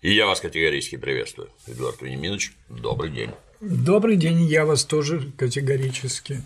[0.00, 1.48] И я вас категорически приветствую.
[1.66, 3.30] Эдуард Вениаминович, добрый день.
[3.60, 6.42] Добрый день, я вас тоже категорически.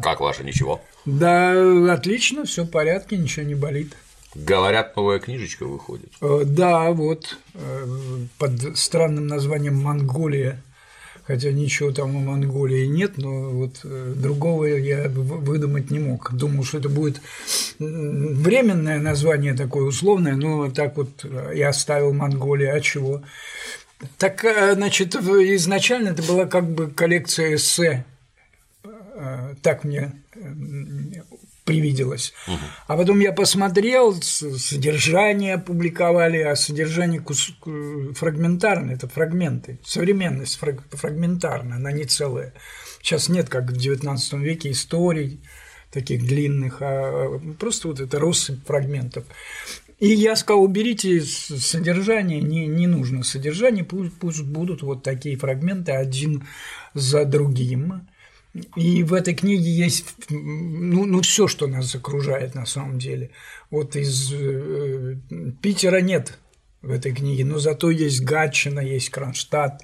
[0.00, 0.80] Как ваше ничего?
[1.04, 3.96] Да, отлично, все в порядке, ничего не болит.
[4.36, 6.12] Говорят, новая книжечка выходит.
[6.20, 7.86] Э, Да, вот э,
[8.38, 10.62] под странным названием Монголия.
[11.26, 16.32] Хотя ничего там у Монголии нет, но вот э, другого я выдумать не мог.
[16.34, 17.20] Думал, что это будет
[17.80, 22.74] м, временное название такое условное, но так вот э, я оставил Монголия.
[22.74, 23.22] А чего?
[24.18, 28.04] Так, э, значит, изначально это была как бы коллекция эссе
[29.16, 30.12] Э, так мне
[31.64, 32.34] привиделось.
[32.86, 37.54] А потом я посмотрел, содержание опубликовали, а содержание кус-
[38.14, 39.78] фрагментарное, это фрагменты.
[39.84, 42.52] Современность фраг- фрагментарная, она не целая.
[43.02, 45.40] Сейчас нет, как в XIX веке, историй
[45.90, 49.24] таких длинных, а просто вот это россыпь фрагментов.
[50.00, 55.92] И я сказал, уберите содержание, не, не нужно содержание, пусть, пусть будут вот такие фрагменты
[55.92, 56.44] один
[56.94, 58.06] за другим.
[58.76, 63.30] И в этой книге есть ну, ну все, что нас окружает на самом деле.
[63.70, 65.16] Вот из э,
[65.60, 66.38] Питера нет
[66.80, 69.82] в этой книге, но зато есть Гатчина, есть Кронштадт,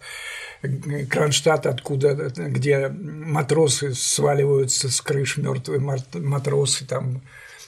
[1.08, 7.22] Кронштадт, откуда, где матросы сваливаются с крыш, мертвые матросы, там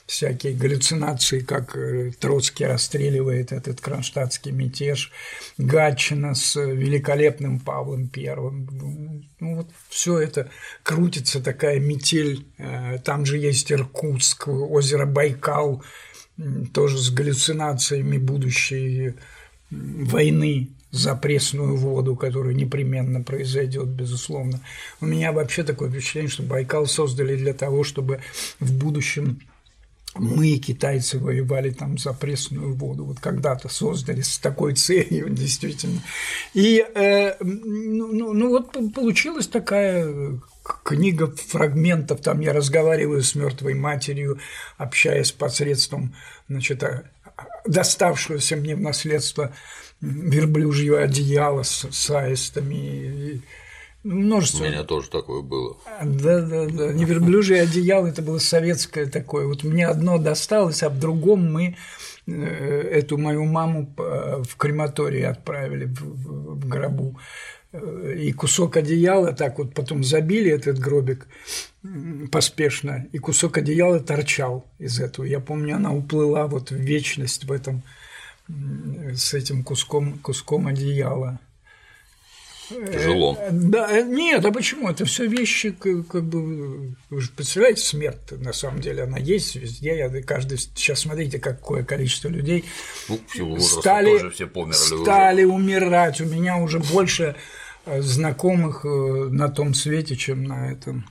[0.05, 5.11] всякие галлюцинации, как э, Троцкий расстреливает этот кронштадтский мятеж,
[5.57, 9.25] Гатчина с великолепным Павлом Первым.
[9.39, 10.49] Ну, вот все это
[10.83, 12.45] крутится, такая метель.
[12.57, 15.83] Э, Там же есть Иркутск, озеро Байкал,
[16.73, 19.13] тоже с галлюцинациями будущей
[19.69, 24.59] войны за пресную воду, которая непременно произойдет, безусловно.
[25.01, 28.19] У меня вообще такое впечатление, что Байкал создали для того, чтобы
[28.59, 29.39] в будущем
[30.15, 33.05] мы, китайцы, воевали там за пресную воду.
[33.05, 36.01] Вот когда-то создали с такой целью, действительно.
[36.53, 40.39] И э, ну, ну, ну вот получилась такая
[40.83, 42.21] книга фрагментов.
[42.21, 44.39] Там я разговариваю с мертвой матерью,
[44.77, 46.15] общаясь посредством,
[46.47, 47.03] значит, а,
[47.65, 49.53] доставшегося мне в наследство
[50.01, 53.41] верблюжьего одеяла с, с аистами.
[54.03, 55.77] И У множество меня тоже такое было.
[56.03, 56.91] да, да, да.
[56.93, 59.47] Не верблюжье одеяло, это было советское такое.
[59.47, 61.77] Вот мне одно досталось, а в другом мы
[62.27, 67.17] э, эту мою маму э, в крематорий отправили в, гробу.
[67.71, 71.27] Э, И кусок одеяла так вот потом забили этот гробик
[72.31, 75.25] поспешно, и кусок одеяла торчал из этого.
[75.25, 77.83] Я помню, она уплыла вот в вечность в этом
[79.13, 81.39] с этим куском, куском одеяла.
[82.69, 83.37] Тяжело.
[83.39, 84.89] Э, Да, э, нет, а почему?
[84.89, 89.97] Это все вещи, как бы, вы же представляете, смерть на самом деле, она есть везде,
[89.97, 92.63] я- каждый, сейчас смотрите, какое количество людей
[93.09, 95.03] Ну, в силу стали, тоже все померли уже.
[95.03, 97.35] стали умирать, у меня уже больше
[97.85, 101.05] э, знакомых на том свете, чем на этом.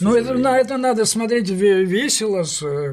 [0.00, 2.92] Но это, на это надо смотреть ве- весело, с э,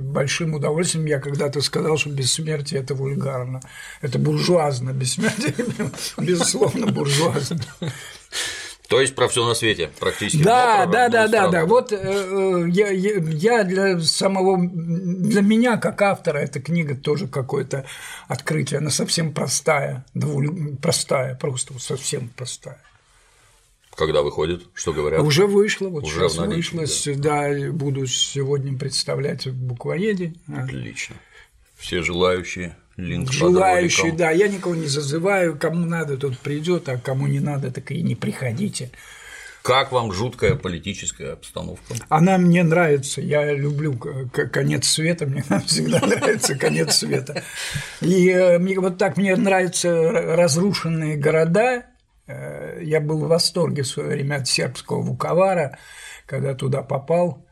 [0.00, 1.06] большим удовольствием.
[1.06, 3.60] Я когда-то сказал, что бессмертие– это вульгарно.
[4.00, 4.90] Это буржуазно.
[4.90, 5.54] Бессмертие,
[6.18, 7.60] безусловно, буржуазно.
[8.88, 10.42] То есть про все на свете практически.
[10.42, 11.64] Да, да, да, да, да.
[11.64, 17.86] Вот э, э, я, я, для самого, для меня как автора эта книга тоже какое-то
[18.26, 18.78] открытие.
[18.78, 22.82] Она совсем простая, довольно простая, просто совсем простая.
[24.00, 25.20] Когда выходит, что говорят?
[25.20, 27.70] Уже вышла, вот Уже сейчас в наличии, вышла, да.
[27.70, 30.32] буду сегодня представлять в буквоеде.
[30.48, 31.16] Отлично.
[31.76, 37.26] Все желающие, линк Желающие, да, я никого не зазываю, кому надо, тот придет, а кому
[37.26, 38.90] не надо, так и не приходите.
[39.60, 41.94] Как вам жуткая политическая обстановка?
[42.08, 47.44] Она мне нравится, я люблю конец света, мне всегда нравится конец света.
[48.00, 51.84] И э, мне- вот так мне нравятся разрушенные города.
[52.30, 55.78] Э, Я был в восторге в свое время от сербского Вуковара,
[56.26, 57.44] когда туда попал.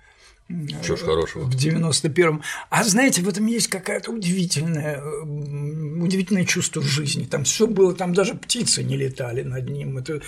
[0.83, 1.45] Чего ж хорошего?
[1.45, 2.43] в 91-м.
[2.71, 7.25] А знаете, в этом есть какая-то удивительная, удивительное чувство жизни.
[7.25, 9.99] Там все было, там даже птицы не летали над ним.
[9.99, 10.23] Это,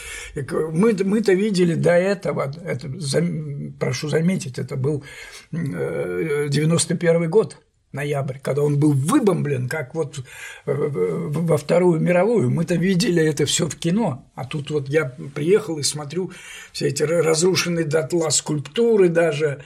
[0.73, 2.91] мы, мы-то видели до этого, это,
[3.79, 5.05] прошу заметить, это был
[5.53, 7.57] э, 91 год
[7.93, 10.21] ноябрь, когда он был выбомблен, как вот
[10.67, 12.51] э, во Вторую мировую.
[12.51, 16.33] Мы-то видели это все в кино, а тут вот я приехал и смотрю
[16.73, 19.63] все эти разрушенные дотла скульптуры даже,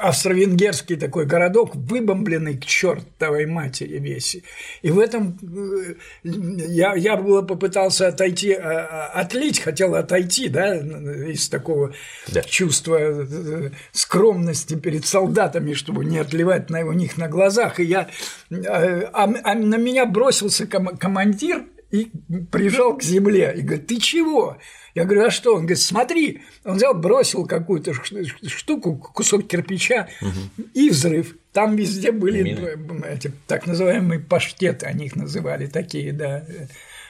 [0.00, 4.38] австро-венгерский такой городок, выбомбленный к чертовой матери весь.
[4.82, 5.94] И в этом э,
[6.24, 11.94] я, я было попытался отойти, а, а, отлить, хотел отойти, да, из такого
[12.28, 12.42] да.
[12.42, 17.80] чувства э, скромности перед солдатами, чтобы не отливать на, у них на глазах.
[17.80, 18.08] И я,
[18.50, 22.10] э, а, а на меня бросился командир и
[22.50, 24.58] прижал к земле и говорит, ты чего?
[24.94, 25.52] Я говорю, а что?
[25.54, 26.42] Он говорит, смотри.
[26.64, 30.68] Он взял, бросил какую-то штуку, кусок кирпича угу.
[30.74, 31.36] и взрыв.
[31.52, 33.04] Там везде были Мины.
[33.06, 36.44] эти так называемые паштеты, они их называли, такие, да,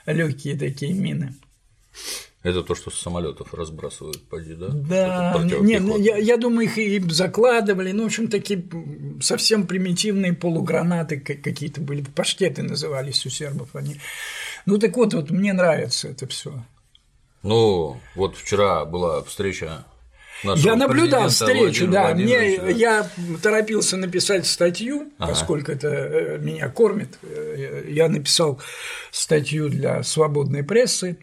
[0.06, 1.34] легкие такие мины.
[2.44, 4.68] Это то, что с самолетов разбрасывают, поди, да?
[4.68, 8.64] Да, не, ну, я, я думаю, их и закладывали, ну, в общем, такие
[9.20, 13.96] совсем примитивные полугранаты какие-то были, паштеты назывались у сербов они.
[14.68, 16.52] Ну так вот, вот мне нравится это все.
[17.42, 19.86] Ну, вот вчера была встреча
[20.42, 22.14] я наблюдал встречу, да.
[22.14, 23.10] Мне, я
[23.42, 25.32] торопился написать статью, ага.
[25.32, 27.18] поскольку это э, меня кормит.
[27.22, 28.60] Э, я написал
[29.10, 31.18] статью для свободной прессы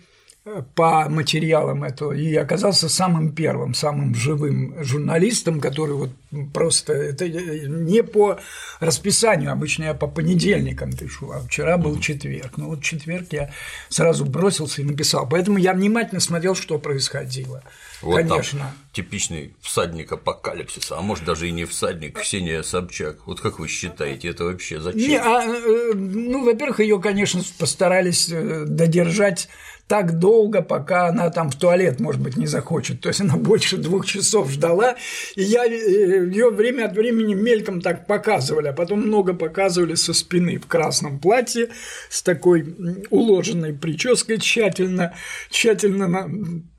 [0.75, 6.11] по материалам этого и оказался самым первым, самым живым журналистом, который вот
[6.53, 8.39] просто это не по
[8.79, 12.57] расписанию, обычно я по понедельникам пишу, а вчера был четверг.
[12.57, 13.51] Ну вот четверг я
[13.89, 17.63] сразу бросился и написал, поэтому я внимательно смотрел, что происходило.
[18.01, 18.59] Вот Конечно.
[18.59, 23.25] Там типичный всадник апокалипсиса, а может даже и не всадник, Ксения Собчак.
[23.25, 25.01] Вот как вы считаете, это вообще зачем?
[25.01, 29.49] Не, а, э, ну, во-первых, ее, конечно, постарались э, додержать
[29.87, 33.01] так долго, пока она там в туалет, может быть, не захочет.
[33.01, 34.95] То есть она больше двух часов ждала,
[35.35, 40.13] и я э, ее время от времени мельком так показывали, а потом много показывали со
[40.13, 41.69] спины в красном платье
[42.09, 42.75] с такой
[43.11, 45.13] уложенной прической тщательно,
[45.51, 46.27] тщательно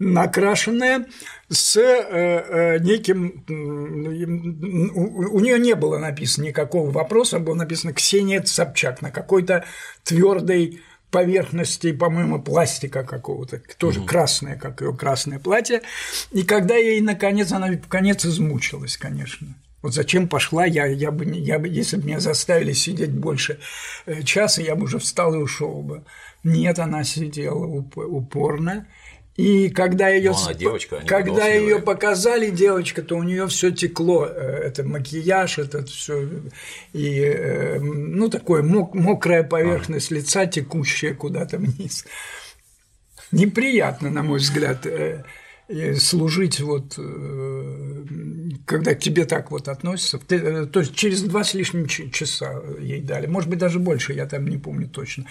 [0.00, 1.06] накрашенная
[1.48, 3.44] с э, э, неким
[4.94, 9.64] у, у нее не было написано никакого вопроса, было написано Ксения Собчак на какой-то
[10.02, 10.80] твердой
[11.10, 14.08] поверхности, по-моему, пластика какого-то, тоже угу.
[14.08, 15.82] красное, как ее красное платье.
[16.32, 19.54] И когда ей наконец, она в конец измучилась, конечно.
[19.82, 23.60] Вот зачем пошла, я, я бы, я бы, если бы меня заставили сидеть больше
[24.06, 26.04] э, часа, я бы уже встал и ушел бы.
[26.42, 28.86] Нет, она сидела упорно,
[29.36, 34.30] и когда ее, ну, девочка, когда ее показали девочка, то у нее все текло, э,
[34.30, 36.26] это макияж, это все
[36.94, 40.14] и э, ну такое мокрая поверхность а.
[40.14, 42.06] лица, текущая куда-то вниз.
[43.30, 45.24] Неприятно, на мой взгляд, э,
[45.98, 46.96] служить вот,
[48.64, 53.26] когда к тебе так вот относятся, то есть через два с лишним часа ей дали,
[53.26, 55.26] может быть даже больше, я там не помню точно,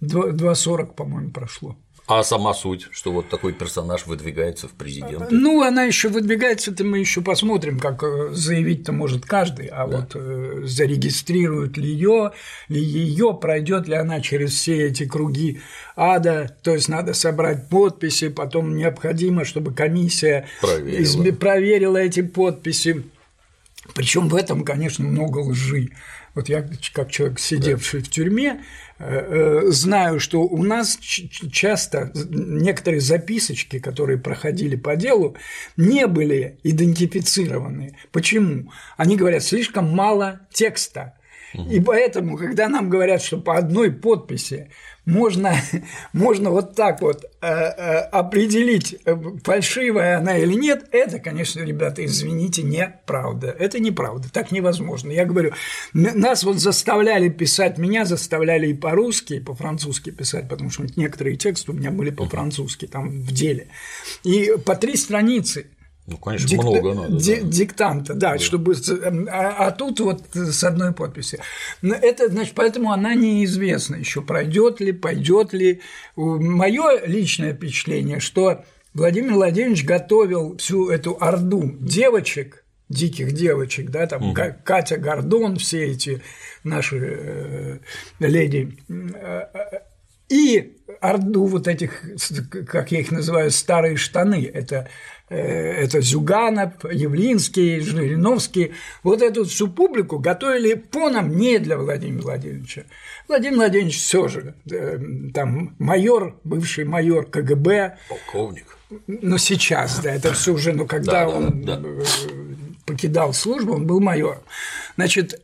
[0.00, 1.74] два сорок, по-моему, прошло.
[2.08, 5.26] А сама суть, что вот такой персонаж выдвигается в президенты?
[5.30, 9.98] Ну, она еще выдвигается, это мы еще посмотрим, как э, заявить-то может каждый, а да.
[9.98, 12.32] вот э, зарегистрируют ли ее,
[12.68, 15.60] ли ее, пройдет ли она через все эти круги
[15.96, 23.04] ада, то есть надо собрать подписи, потом необходимо, чтобы комиссия проверила, проверила эти подписи.
[23.94, 25.90] Причем в этом, конечно, много лжи.
[26.38, 28.06] Вот я, как человек, сидевший да.
[28.06, 28.60] в тюрьме,
[29.00, 35.36] Э, э, знаю, что у нас часто некоторые записочки, которые проходили по делу,
[35.76, 37.96] не были идентифицированы.
[38.10, 38.72] Почему?
[38.96, 41.14] Они говорят, слишком мало текста.
[41.70, 44.70] И поэтому, когда нам говорят, что по одной подписи
[45.08, 45.54] можно,
[46.12, 52.04] можно вот так вот э, э, определить, э, фальшивая она или нет, это, конечно, ребята,
[52.04, 53.48] извините, неправда.
[53.58, 55.10] Это неправда, так невозможно.
[55.10, 55.52] Я говорю,
[55.94, 61.72] нас вот заставляли писать, меня заставляли и по-русски, и по-французски писать, потому что некоторые тексты
[61.72, 63.68] у меня были по-французски, там в деле.
[64.24, 65.66] И по три страницы–
[66.08, 66.62] ну, конечно, Дик...
[66.62, 67.16] много надо.
[67.16, 67.36] Ди...
[67.36, 67.48] Да.
[67.48, 68.38] Диктанта, да, да.
[68.38, 68.74] чтобы.
[68.74, 71.38] Эм, а, а тут вот с одной подписи.
[71.82, 75.82] Это, значит, поэтому она неизвестна еще, пройдет ли, пойдет ли.
[76.16, 84.30] Мое личное впечатление, что Владимир Владимирович готовил всю эту орду девочек, диких девочек, да, там
[84.30, 84.40] угу.
[84.64, 86.22] Катя Гордон, все эти
[86.64, 87.78] наши э,
[88.18, 89.42] леди, э,
[90.28, 92.02] и орду вот этих,
[92.66, 94.88] как я их называю, старые штаны, это
[95.34, 102.84] это Зюганов, Явлинский, Жириновский, вот эту всю публику готовили по нам не для Владимира Владимировича.
[103.28, 104.98] Владимир Владимирович все же, э,
[105.34, 107.98] там майор, бывший майор КГБ.
[108.08, 108.78] Полковник.
[109.06, 111.88] Ну, сейчас, да, это все уже, ну, когда да, он да, да.
[111.88, 112.04] Э,
[112.86, 114.42] покидал службу, он был майором.
[114.96, 115.42] Значит,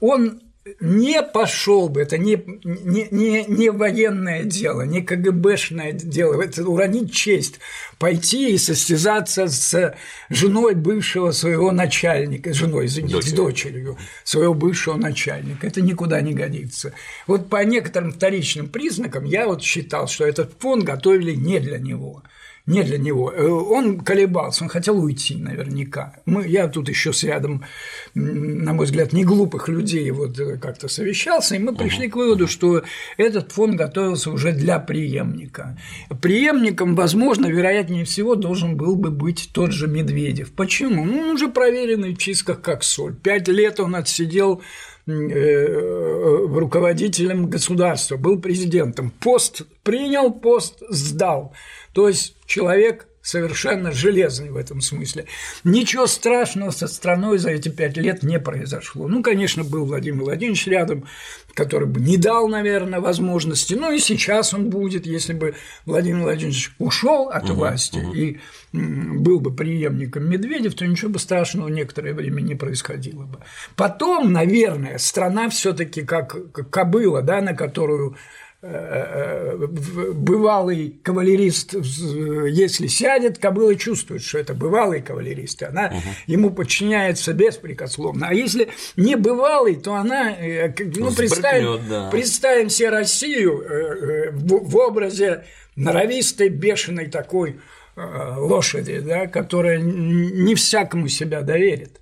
[0.00, 0.40] он
[0.80, 7.12] не пошел бы, это не, не, не, не военное дело, не КГБшное дело, это уронить
[7.12, 7.60] честь,
[7.98, 9.94] пойти и состязаться с
[10.30, 13.30] женой бывшего своего начальника, женой, извините, Дочерь.
[13.30, 15.66] с дочерью своего бывшего начальника.
[15.66, 16.94] Это никуда не годится.
[17.26, 22.22] Вот по некоторым вторичным признакам я вот считал, что этот фонд готовили не для него
[22.66, 23.30] не для него.
[23.30, 26.16] Э, он колебался, он хотел уйти наверняка.
[26.24, 27.64] Мы, я тут еще с рядом,
[28.14, 32.48] на мой взгляд, не глупых людей вот э, как-то совещался, и мы пришли к выводу,
[32.48, 32.82] что
[33.18, 35.78] этот фонд готовился уже для преемника.
[36.22, 40.52] Преемником, возможно, вероятнее всего, должен был бы быть тот же Медведев.
[40.52, 41.04] Почему?
[41.04, 43.14] Ну, он уже проверенный в чистках как соль.
[43.14, 44.62] Пять лет он отсидел
[45.06, 45.66] э,
[46.48, 49.10] руководителем государства, был президентом.
[49.10, 51.52] Пост принял, пост сдал.
[51.94, 55.24] То есть человек совершенно железный в этом смысле.
[55.64, 59.08] Ничего страшного со страной за эти пять лет не произошло.
[59.08, 61.06] Ну, конечно, был Владимир Владимирович рядом,
[61.54, 63.72] который бы не дал, наверное, возможности.
[63.72, 65.54] Ну и сейчас он будет, если бы
[65.86, 68.12] Владимир Владимирович ушел от угу, власти угу.
[68.12, 68.40] и
[68.72, 73.38] был бы преемником Медведев, то ничего бы страшного некоторое время не происходило бы.
[73.74, 78.16] Потом, наверное, страна все-таки как кобыла, да, на которую
[80.14, 85.98] бывалый кавалерист, если сядет, кобыла чувствует, что это бывалый кавалерист, и она угу.
[86.26, 88.28] ему подчиняется беспрекословно.
[88.28, 92.08] А если не бывалый, то она, э, ну, представим, да.
[92.10, 95.44] представим себе Россию э, э, в образе
[95.76, 97.60] норовистой, бешеной такой
[97.96, 102.00] лошади, да, которая не всякому себя доверит.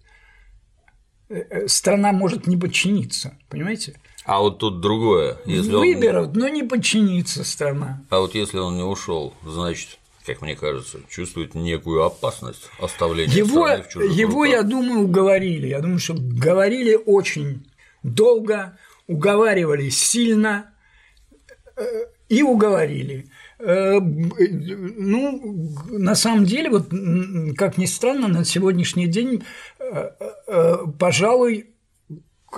[1.67, 3.95] Страна может не подчиниться, понимаете?
[4.25, 5.37] А вот тут другое.
[5.47, 6.39] Если Выберут, он...
[6.39, 8.03] но не подчинится страна.
[8.11, 13.67] А вот если он не ушел, значит, как мне кажется, чувствует некую опасность оставления его,
[13.67, 14.53] страны в чужих Его, руках.
[14.53, 15.67] я думаю, уговорили.
[15.69, 17.67] Я думаю, что говорили очень
[18.05, 20.71] долго, уговаривали сильно
[21.77, 21.83] э,
[22.29, 23.29] и уговорили.
[23.59, 26.89] Э, ну, на самом деле, вот
[27.57, 29.43] как ни странно, на сегодняшний день,
[29.81, 31.72] э, пожалуй,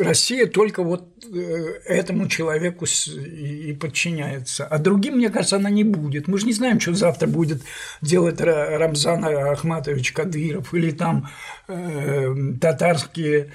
[0.01, 4.67] Россия только вот э, этому человеку и подчиняется.
[4.67, 6.29] А другим, мне кажется, она не будет.
[6.29, 7.63] Мы же не знаем, что завтра будет
[8.01, 11.29] делать Рамзан Ахматович Кадыров или там
[11.69, 13.51] э, татарские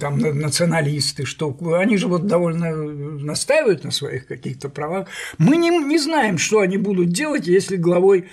[0.00, 5.08] там националисты, что они же вот довольно настаивают на своих каких-то правах.
[5.38, 8.28] Мы не, не знаем, что они будут делать, если главой,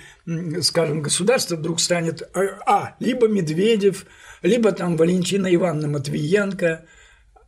[0.60, 4.04] скажем, государства вдруг станет а, а либо Медведев,
[4.42, 6.84] либо там Валентина Ивановна Матвиенко.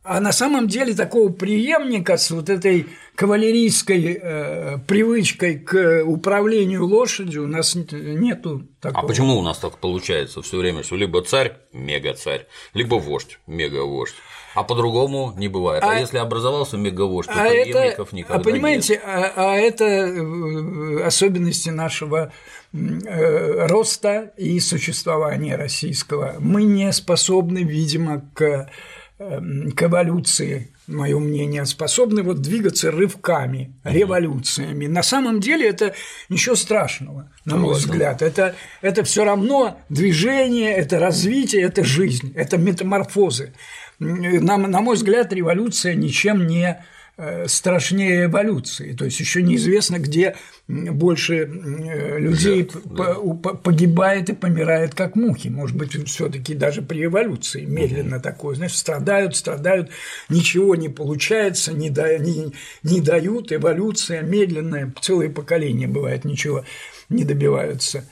[0.07, 2.85] А на самом деле такого преемника с вот этой
[3.15, 9.03] кавалерийской э, привычкой к управлению лошадью у нас нету такого.
[9.03, 14.13] А почему у нас так получается все время, что либо царь– мега-царь, либо вождь– мега-вождь?
[14.55, 15.83] А по-другому не бывает.
[15.83, 19.03] А, а если образовался меговождь, то а преемников это, никогда А понимаете, нет.
[19.05, 22.31] А, а это э, особенности нашего
[22.75, 26.35] Э, роста и существования российского.
[26.39, 28.69] Мы не способны, видимо, к,
[29.17, 34.87] эм, к эволюции, мое мнение, способны вот двигаться рывками, революциями.
[34.87, 35.93] На самом деле это
[36.27, 38.21] ничего страшного, на мой взгляд.
[38.21, 43.53] Это, это все равно движение, это развитие, это жизнь, это метаморфозы.
[43.99, 46.83] На, на мой взгляд, революция ничем не
[47.17, 48.91] Э, страшнее эволюции.
[48.91, 50.35] То есть еще неизвестно, где
[50.67, 53.13] больше э, людей Жертв, да.
[53.13, 55.47] погибает и помирает как мухи.
[55.47, 58.23] Может быть, все-таки даже при эволюции медленно угу.
[58.23, 59.91] такое, знаешь, страдают, страдают,
[60.27, 62.51] ничего не получается, не, да, не,
[62.83, 66.65] не дают, эволюция медленная, целые поколения бывает, ничего
[67.07, 68.03] не добиваются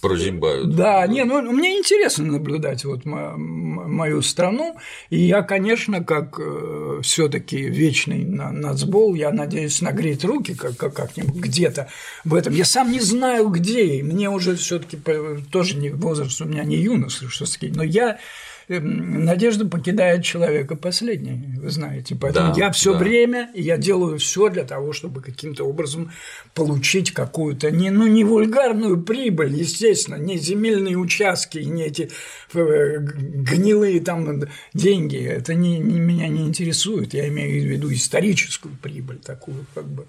[0.00, 0.74] прозябают.
[0.74, 4.76] Да, не, ну мне интересно наблюдать вот мою страну,
[5.10, 11.88] и я, конечно, как э, все-таки вечный нацбол, я надеюсь нагреть руки как как-нибудь где-то
[12.24, 12.54] в этом.
[12.54, 14.98] Я сам не знаю где, и мне уже все-таки
[15.50, 18.18] тоже не возраст у меня не юношеский, но я
[18.68, 22.14] надежда покидает человека последней, вы знаете.
[22.20, 22.98] Поэтому да, я все да.
[22.98, 26.12] время, я делаю все для того, чтобы каким-то образом
[26.54, 32.10] получить какую-то, не, ну, не вульгарную прибыль, естественно, не земельные участки, не эти
[32.52, 34.42] э, гнилые там
[34.74, 35.18] деньги.
[35.18, 37.14] Это не, не, меня не интересует.
[37.14, 40.06] Я имею в виду историческую прибыль такую, как бы.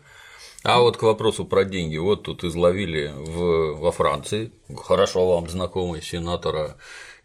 [0.63, 1.97] А вот к вопросу про деньги.
[1.97, 6.75] Вот тут изловили в, во Франции, хорошо вам знакомый сенатора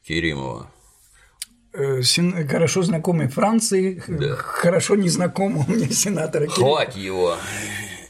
[0.06, 0.70] Керимова,
[2.48, 4.36] хорошо знакомый Франции, да.
[4.36, 7.36] хорошо незнакомого мне сенатора Хватит его.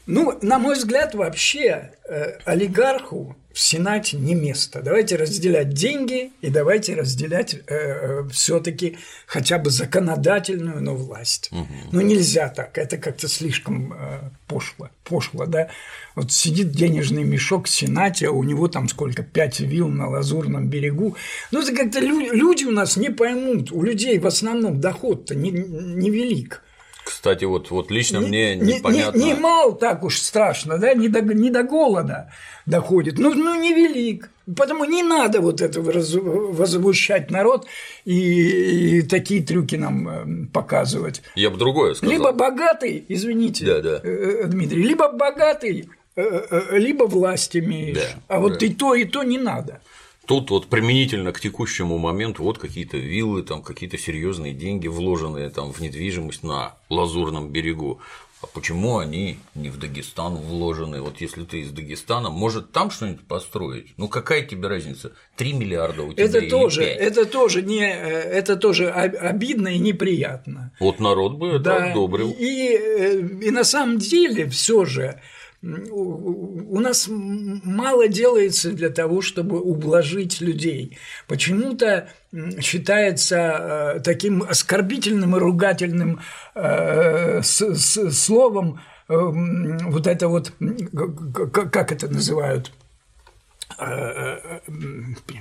[0.07, 4.81] Ну, на мой взгляд, вообще э, олигарху в Сенате не место.
[4.81, 11.49] Давайте разделять деньги и давайте разделять э, э все-таки хотя бы законодательную, но власть.
[11.51, 11.67] Угу.
[11.93, 15.69] Ну нельзя так, это как-то слишком э, пошло, пошло, да.
[16.15, 20.69] Вот сидит денежный мешок в Сенате, а у него там сколько, пять вил на Лазурном
[20.69, 21.15] берегу.
[21.51, 26.61] Ну это как-то люди, люди у нас не поймут, у людей в основном доход-то невелик.
[26.61, 26.65] Не
[27.05, 29.17] кстати, вот, вот лично не, мне непонятно.
[29.17, 32.31] Не, не, не мал так уж страшно, да, не до, не до голода
[32.65, 34.31] доходит, ну, ну невелик.
[34.57, 37.67] Потому не надо вот это возмущать народ
[38.05, 41.23] и, и такие трюки нам э, показывать.
[41.35, 42.13] Я бы другое сказал.
[42.13, 44.01] Либо богатый, извините, да, да.
[44.03, 47.97] Э, э, Дмитрий, либо богатый, либо власть имеешь.
[47.97, 48.65] Да, а вот да.
[48.65, 49.81] и то, и то не надо.
[50.25, 55.71] Тут вот применительно к текущему моменту вот какие-то виллы, там какие-то серьезные деньги вложенные там
[55.71, 57.99] в недвижимость на Лазурном берегу.
[58.41, 61.01] А почему они не в Дагестан вложены?
[61.01, 63.93] Вот если ты из Дагестана, может там что-нибудь построить?
[63.97, 65.13] Ну какая тебе разница?
[65.37, 66.97] 3 миллиарда у тебя это тоже, 5?
[66.97, 70.71] Это тоже, не, это тоже обидно и неприятно.
[70.79, 72.35] Вот народ бы это да, одобрил.
[72.37, 75.21] И, и на самом деле все же
[75.61, 80.97] у нас мало делается для того, чтобы ублажить людей.
[81.27, 82.09] Почему-то
[82.61, 86.19] считается э, таким оскорбительным и ругательным
[86.53, 90.53] э, словом э, вот это вот,
[91.51, 92.71] как это называют,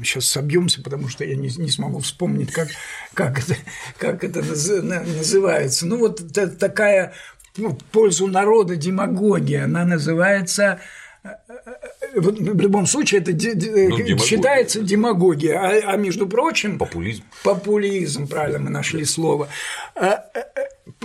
[0.02, 2.68] сейчас собьемся, потому что я не, не смогу вспомнить, как,
[3.12, 3.56] как, это,
[3.99, 5.87] как это называется.
[5.87, 6.23] Ну, вот
[6.59, 7.12] такая
[7.56, 10.80] ну, в пользу народа демагогия, она называется
[11.23, 14.18] э, э, в любом случае это ну, демагогия.
[14.18, 17.25] считается демагогия, а, а между прочим популизм.
[17.42, 19.49] Популизм, правильно мы нашли слово.
[19.94, 20.25] А,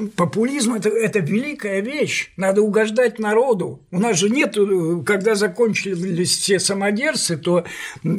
[0.07, 2.31] популизм это, это великая вещь.
[2.37, 3.81] Надо угождать народу.
[3.91, 4.57] У нас же нет,
[5.05, 7.65] когда закончились все самодержцы, то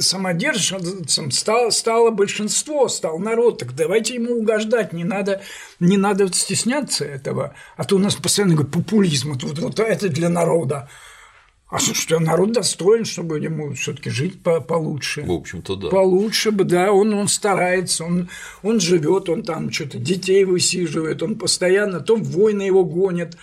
[0.00, 3.58] самодержцем стало, стало большинство, стал народ.
[3.58, 5.42] Так давайте ему угождать, не надо,
[5.80, 7.54] не надо стесняться этого.
[7.76, 10.88] А то у нас постоянно говорят популизм, вот, вот это для народа.
[11.70, 15.22] А что народ достоин, чтобы ему все-таки жить по получше.
[15.22, 15.88] В общем-то, да.
[15.88, 18.28] Получше бы, да, он, он старается, он,
[18.64, 23.36] он живет, он там что-то детей высиживает, он постоянно, то войны его гонят.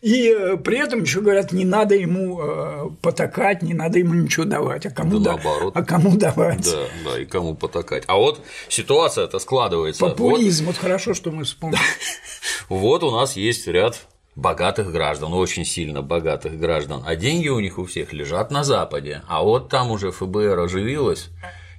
[0.00, 4.44] И э, при этом еще говорят, не надо ему э, потакать, не надо ему ничего
[4.44, 6.64] давать, а кому, да, да, а кому давать.
[6.64, 8.04] Да, да, и кому потакать.
[8.06, 10.00] А вот ситуация это складывается.
[10.00, 11.80] Популизм, вот, вот хорошо, что мы вспомнили.
[12.70, 14.06] Вот у нас есть ряд
[14.36, 19.22] богатых граждан, очень сильно богатых граждан, а деньги у них у всех лежат на Западе,
[19.28, 21.30] а вот там уже ФБР оживилось,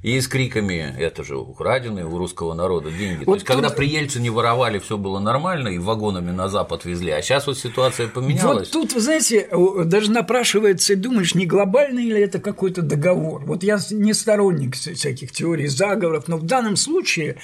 [0.06, 3.24] и с криками «это же украденные у русского народа деньги».
[3.24, 3.56] Вот То есть, тут...
[3.56, 7.58] когда при Ельцине воровали, все было нормально, и вагонами на Запад везли, а сейчас вот
[7.58, 8.72] ситуация поменялась.
[8.72, 9.50] Вот тут, вы знаете,
[9.86, 13.46] даже напрашивается, и думаешь, не глобальный ли это какой-то договор.
[13.46, 17.38] Вот я не сторонник всяких теорий заговоров, но в данном случае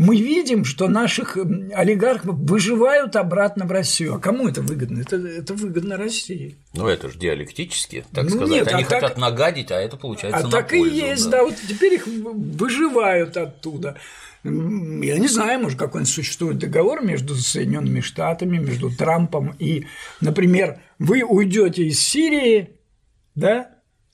[0.00, 4.14] мы видим, что наших олигархов выживают обратно в Россию.
[4.14, 5.02] А кому это выгодно?
[5.02, 6.56] Это, это выгодно России.
[6.72, 8.48] Ну, это же диалектически, так ну, сказать.
[8.48, 9.18] Нет, Они а хотят так...
[9.18, 11.38] нагадить, а это получается а на так пользу, и есть, да.
[11.38, 11.44] да.
[11.44, 13.98] Вот теперь их выживают оттуда.
[14.42, 19.84] Я не знаю, может, какой-нибудь существует договор между Соединенными Штатами, между Трампом и,
[20.22, 22.70] например, вы уйдете из Сирии,
[23.34, 23.68] да,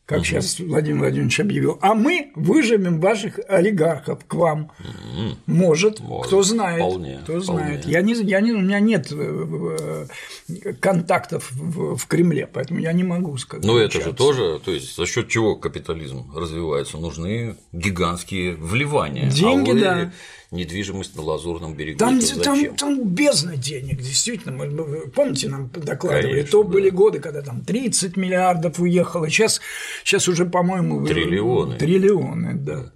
[0.06, 0.24] как угу.
[0.24, 4.70] сейчас Владимир Владимирович объявил, а мы выживем ваших олигархов к вам.
[4.78, 5.36] Угу.
[5.46, 7.80] Может, Может, кто знает, вполне, кто знает.
[7.80, 7.92] Вполне.
[7.92, 10.06] Я не, я не, у меня нет э,
[10.48, 13.66] э, контактов в, в Кремле, поэтому я не могу сказать.
[13.66, 19.28] Но это же тоже, то есть за счет чего капитализм развивается, нужны гигантские вливания.
[19.28, 20.12] Деньги, а вы да
[20.50, 21.98] недвижимость на Лазурном берегу.
[21.98, 24.56] Там, там, там бездна денег, действительно.
[24.56, 26.70] Мы, помните, нам докладывали, Конечно, то да.
[26.70, 29.60] были годы, когда там 30 миллиардов уехало, сейчас,
[30.04, 31.76] сейчас уже, по-моему, триллионы.
[31.76, 32.92] Триллионы, да.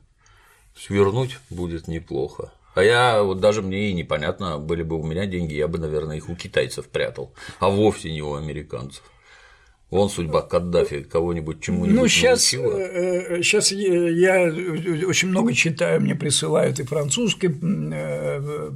[0.76, 2.52] Свернуть будет неплохо.
[2.74, 6.16] А я вот даже мне и непонятно, были бы у меня деньги, я бы, наверное,
[6.16, 9.02] их у китайцев прятал, а вовсе не у американцев.
[9.90, 14.44] Вон судьба Каддафи кого-нибудь чему-нибудь Ну, сейчас, сейчас я
[15.04, 18.70] очень много читаю, мне присылают и французской э,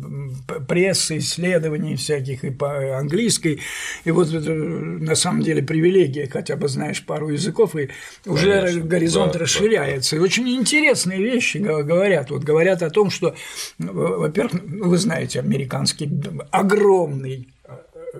[0.66, 3.60] прессы, исследований всяких, и по английской.
[4.04, 7.90] И вот это, на самом деле привилегия, хотя бы знаешь пару языков, и
[8.26, 10.16] уже Конечно, горизонт да, расширяется.
[10.16, 10.22] Да, да.
[10.22, 12.30] И очень интересные вещи говорят.
[12.30, 13.36] Вот говорят о том, что,
[13.78, 16.10] во-первых, вы знаете, американский
[16.50, 17.70] огромный э,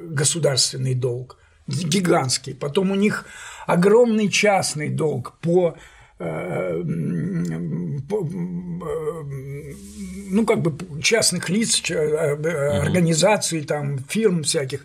[0.01, 2.55] государственный долг– гигантский.
[2.55, 3.25] Потом у них
[3.67, 5.77] огромный частный долг по
[6.19, 6.83] э,
[10.31, 14.85] ну, как бы частных лиц, э, организаций, там, фирм всяких.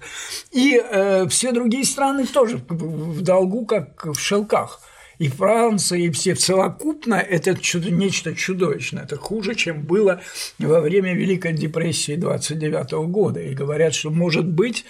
[0.51, 4.81] И э, все другие страны тоже в долгу, как в шелках.
[5.17, 9.03] и Франция, и все совокупно это что-то нечто чудовищное.
[9.03, 10.21] Это хуже, чем было
[10.59, 13.41] во время Великой депрессии 29 года.
[13.41, 14.85] И говорят, что может быть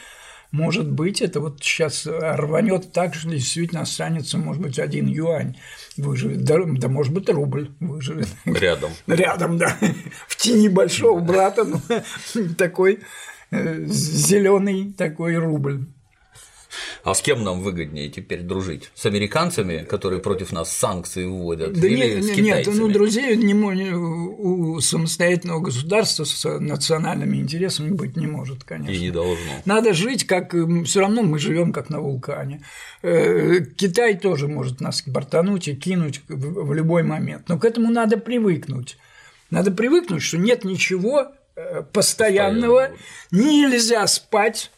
[0.52, 5.58] может быть, это вот сейчас рванет так, что действительно останется, может быть, один юань
[5.96, 8.30] выживет, да, да может быть, рубль выживет.
[8.46, 8.92] Рядом.
[9.08, 9.78] Рядом, да.
[10.28, 11.80] В тени большого брата, ну,
[12.58, 13.00] такой
[13.52, 15.86] э, зеленый такой рубль.
[17.04, 18.92] А с кем нам выгоднее теперь дружить?
[18.94, 21.74] С американцами, которые против нас санкции вводят?
[21.74, 22.76] Да или нет, с нет, китайцами?
[22.76, 28.92] ну друзей не, у самостоятельного государства с национальными интересами быть не может, конечно.
[28.92, 29.52] И не должно.
[29.66, 30.54] Надо жить как
[30.86, 32.64] все равно мы живем как на вулкане.
[33.02, 37.48] Э, Китай тоже может нас бортануть и кинуть в любой момент.
[37.48, 38.98] Но к этому надо привыкнуть.
[39.50, 42.92] Надо привыкнуть, что нет ничего э, постоянного,
[43.32, 44.72] нельзя спать,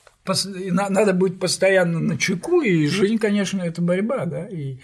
[0.46, 4.78] надо быть постоянно на чеку, и жизнь, конечно, это борьба, да, и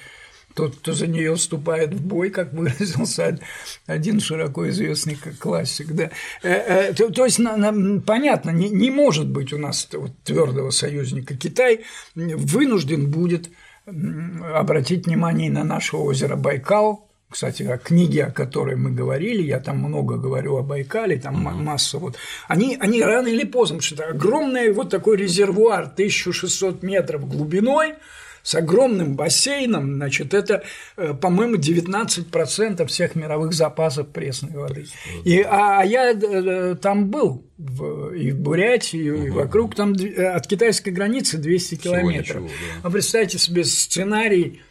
[0.54, 3.40] тот, кто за нее вступает в бой, как выразился
[3.86, 6.10] один широко известный как классик, да.
[6.42, 6.50] Э,
[6.90, 10.72] э, То, то есть, на- на- понятно, не, не может быть у нас вот твердого
[10.72, 11.38] союзника.
[11.38, 13.52] Китай вынужден будет
[13.86, 19.80] обратить внимание на наше озеро Байкал, кстати, о книге, о которой мы говорили, я там
[19.80, 22.16] много говорю о Байкале, там ма- масса вот.
[22.48, 27.96] Они, они рано или поздно, потому что это огромный вот такой резервуар 1600 метров глубиной,
[28.44, 30.64] с огромным бассейном, значит, это,
[30.96, 34.86] э, по-моему, 19% всех мировых запасов пресной воды.
[35.26, 40.48] И, а я э, там был, в- и в Бурятии, и вокруг, там э, от
[40.48, 42.44] китайской границы 200 километров.
[42.44, 42.88] ничего, да.
[42.88, 44.62] А представьте себе сценарий,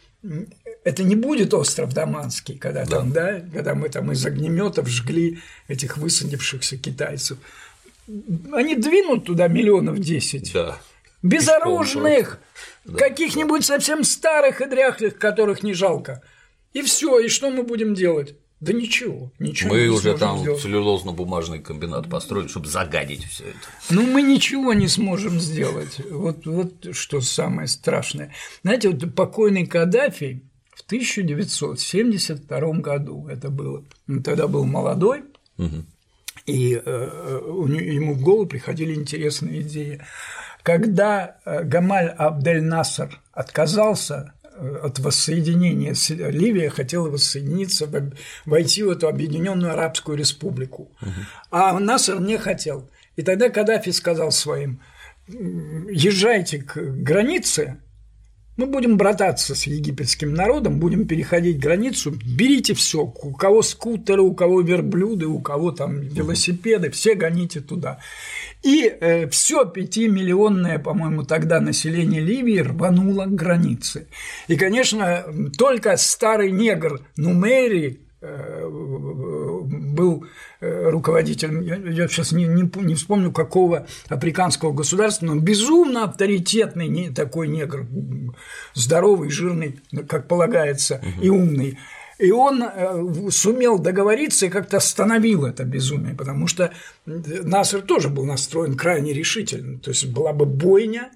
[0.87, 5.97] это не будет остров Даманский, когда там, да, когда мы там из огнеметов жгли этих
[5.97, 7.37] высадившихся китайцев.
[8.53, 10.77] Они двинут туда миллионов 10 Да.
[11.21, 12.39] безоружных,
[12.97, 16.21] каких-нибудь совсем старых и дряхлых, которых не жалко.
[16.71, 18.35] И все, и что мы будем делать?
[18.61, 20.63] Да ничего, ничего Мы не уже там сделать.
[20.63, 23.57] целлюлозно-бумажный комбинат построили, чтобы загадить все это.
[23.89, 25.99] Ну, мы ничего не сможем сделать.
[26.09, 28.33] Вот, вот что самое страшное.
[28.63, 30.41] Знаете, вот покойный Каддафи
[30.87, 33.83] 1972 году это было.
[34.07, 35.23] Он тогда был молодой,
[36.45, 40.01] и э, у не- ему в голову приходили интересные идеи.
[40.63, 45.93] Когда э, Гамаль Абдель Насер отказался э, от воссоединения,
[46.29, 47.87] Ливия хотела воссоединиться,
[48.45, 50.91] войти в эту объединенную арабскую республику,
[51.51, 52.89] а Насер не хотел.
[53.15, 54.79] И тогда Каддафи сказал своим:
[55.27, 57.77] «М, езжайте к границе,
[58.57, 64.33] мы будем брататься с египетским народом, будем переходить границу, берите все, у кого скутеры, у
[64.33, 67.99] кого верблюды, у кого там велосипеды, все гоните туда.
[68.63, 74.07] И все пятимиллионное, по-моему, тогда население Ливии рвануло к границе.
[74.47, 75.25] И, конечно,
[75.57, 80.25] только старый негр Нумери э, был
[80.59, 87.11] э, руководителем, я, сейчас не, не, не вспомню, какого африканского государства, но безумно авторитетный не,
[87.11, 87.85] такой негр,
[88.73, 91.77] здоровый, жирный, как полагается, и умный.
[92.17, 96.73] И он э, сумел договориться и как-то остановил это безумие, потому что
[97.05, 99.77] Насер тоже был настроен крайне решительно.
[99.77, 101.11] То есть была бы бойня,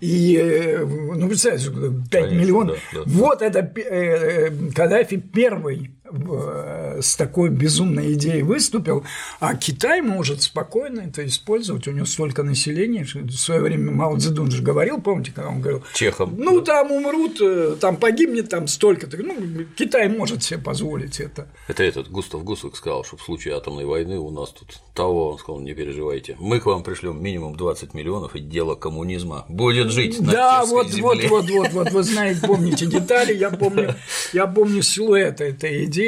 [0.00, 2.78] и, э, ну, представьте, 5 Конечно, миллионов.
[2.92, 3.04] да, да.
[3.06, 9.04] Вот это э, э, Каддафи первый э, с такой безумной идеей выступил,
[9.38, 14.16] а Китай может спокойно это использовать, у него столько населения, что в свое время Мао
[14.16, 16.34] Цзэдун же говорил, помните, когда он говорил, Чехом.
[16.36, 19.36] ну там умрут, э, там погибнет там столько-то, ну
[19.76, 21.48] Китай может себе позволить это.
[21.68, 25.38] Это этот Густав Гусак сказал, что в случае атомной войны у нас тут того, он
[25.38, 26.36] сказал, не переживайте.
[26.40, 30.86] Мы к вам пришлем минимум 20 миллионов, и дело коммунизма будет жить на Да, вот,
[30.98, 31.28] вот, земле.
[31.28, 33.94] вот, вот, вот, вы знаете, помните детали, я помню,
[34.32, 35.99] я помню силуэт этой идеи.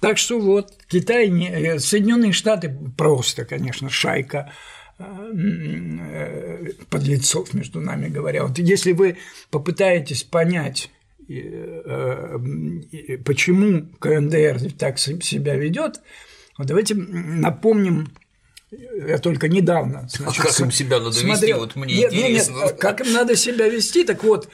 [0.00, 4.52] Так что вот Китай, не, э, Соединенные Штаты просто, конечно, шайка
[4.98, 8.44] э, э, подлецов, между нами говоря.
[8.44, 9.16] Вот если вы
[9.50, 10.90] попытаетесь понять,
[13.24, 16.00] почему КНДР так се- себя ведет,
[16.58, 18.08] вот давайте напомним
[19.06, 20.08] я только недавно.
[20.10, 21.58] Значит, как им себя надо вести, смотрел.
[21.60, 22.68] вот мне Нет, нет, нет, интересно.
[22.78, 24.48] как им надо себя вести, так вот,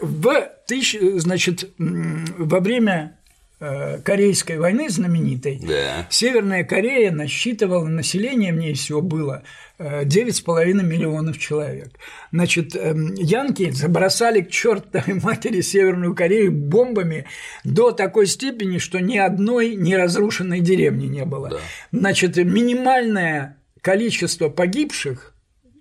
[0.00, 3.18] в тысяч, значит, во время
[3.60, 6.06] э, Корейской войны знаменитой Да.
[6.10, 9.42] Северная Корея насчитывала население, в ней всего было
[9.78, 11.90] э, 9,5 миллионов человек.
[12.32, 17.26] Значит, эм, янки забросали к чертовой матери Северную Корею бомбами
[17.64, 21.50] до такой степени, что ни одной неразрушенной деревни не было.
[21.50, 21.60] Да.
[21.92, 25.33] Значит, минимальное количество погибших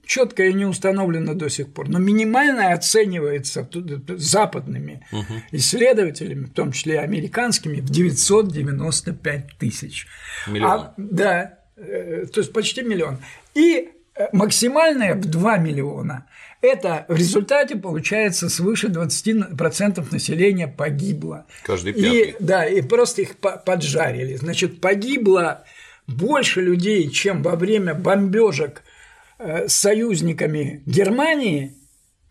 [0.06, 3.68] четко и не установлено до сих пор, но минимальная оценивается
[4.18, 5.34] западными угу.
[5.52, 10.08] исследователями, в том числе американскими, в 995 тысяч.
[10.48, 10.72] Миллион.
[10.72, 13.20] А, да, э, то есть почти миллион.
[13.56, 16.28] И э, максимальная в 2 миллиона.
[16.62, 21.46] Это в результате получается свыше 20% населения погибло.
[21.64, 22.20] Каждый пятый.
[22.20, 24.36] И, да, и просто их поджарили.
[24.36, 25.66] Значит, погибло
[26.08, 28.93] больше людей, чем во время бомбежек э,
[29.68, 31.76] с союзниками Германии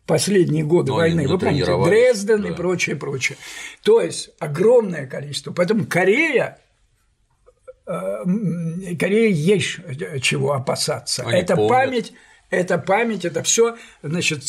[0.06, 2.48] последние годы Но войны, вы помните, Дрезден да.
[2.48, 3.38] и прочее, прочее.
[3.82, 5.52] То есть огромное количество.
[5.52, 6.58] Поэтому Корея
[7.86, 9.78] э, Корея есть
[10.20, 11.22] чего опасаться.
[11.24, 11.70] Они это помнят.
[11.70, 12.12] память,
[12.50, 14.42] это память, это все, значит,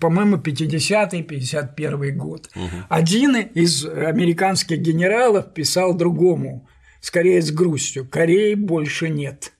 [0.00, 2.48] по-моему, 50-й, 51 год.
[2.54, 2.68] Угу.
[2.88, 6.68] Один из американских генералов писал другому
[7.00, 8.08] скорее с грустью.
[8.08, 9.52] Кореи больше нет.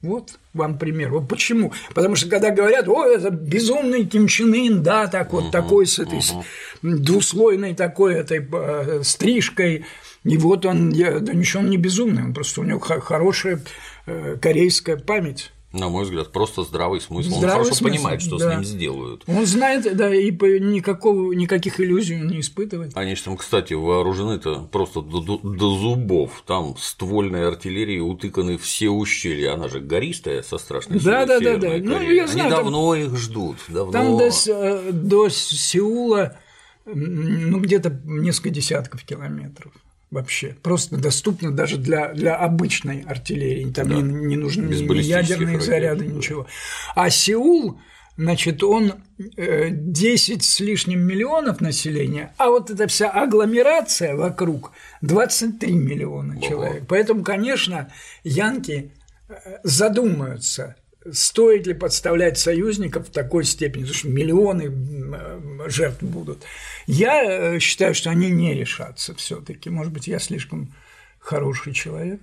[0.00, 1.10] Вот вам пример.
[1.10, 1.72] Вот почему?
[1.92, 5.86] Потому что когда говорят, о, это безумный Ким Чен Ын, да, так вот, uh-huh, такой
[5.86, 6.44] с этой uh-huh.
[6.82, 9.86] двуслойной такой этой э, стрижкой,
[10.22, 13.60] и вот он, я, да ничего он не безумный, он просто у него хорошая
[14.06, 15.52] э, корейская память.
[15.78, 17.28] На мой взгляд, просто здравый смысл.
[17.28, 18.50] Здравый он хорошо смысл, понимает, что да.
[18.50, 19.24] с ним сделают.
[19.26, 22.96] Он знает, да, и никакого, никаких иллюзий он не испытывает.
[22.96, 26.42] Они же там, кстати, вооружены-то просто до, до, до зубов.
[26.46, 29.54] Там ствольной артиллерии утыканы все ущелья.
[29.54, 31.68] Она же гористая со страшной Да, да, да, да.
[31.78, 33.56] Ну, я знаю, Они там, давно их ждут.
[33.68, 33.92] Давно.
[33.92, 36.36] Там до, э, до Сеула
[36.84, 39.72] ну, где-то несколько десятков километров
[40.10, 40.56] вообще.
[40.62, 43.70] Просто доступно даже для, для обычной артиллерии.
[43.72, 43.94] Там да.
[43.96, 46.12] не, не нужны ни ядерные заряды, да.
[46.12, 46.46] ничего.
[46.94, 47.80] А Сеул,
[48.16, 56.36] значит, он 10 с лишним миллионов населения, а вот эта вся агломерация вокруг 23 миллиона
[56.36, 56.46] Ого.
[56.46, 56.84] человек.
[56.88, 57.90] Поэтому, конечно,
[58.24, 58.92] янки
[59.28, 60.76] э, задумаются–
[61.12, 66.44] стоит ли подставлять союзников в такой степени, потому что миллионы жертв будут.
[66.86, 69.70] Я э, считаю, что они не решатся все-таки.
[69.70, 70.74] Может быть, я слишком
[71.18, 72.20] хороший человек.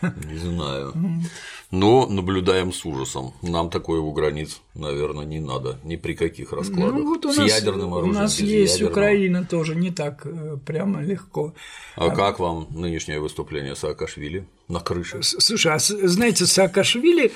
[0.00, 0.94] Не знаю.
[1.70, 3.34] Но наблюдаем с ужасом.
[3.42, 6.94] Нам такое у границ, наверное, не надо ни при каких раскладах.
[6.94, 8.16] Ну, вот у с нас, ядерным оружием.
[8.16, 8.92] У нас есть ядерного.
[8.92, 11.54] Украина тоже не так э, прямо легко.
[11.96, 15.22] А, а как вам нынешнее выступление Саакашвили на крыше?
[15.22, 17.30] Слушай, а знаете, Саакашвили э,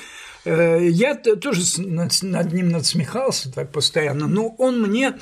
[0.46, 5.14] я тоже над ним надсмехался так постоянно, но он мне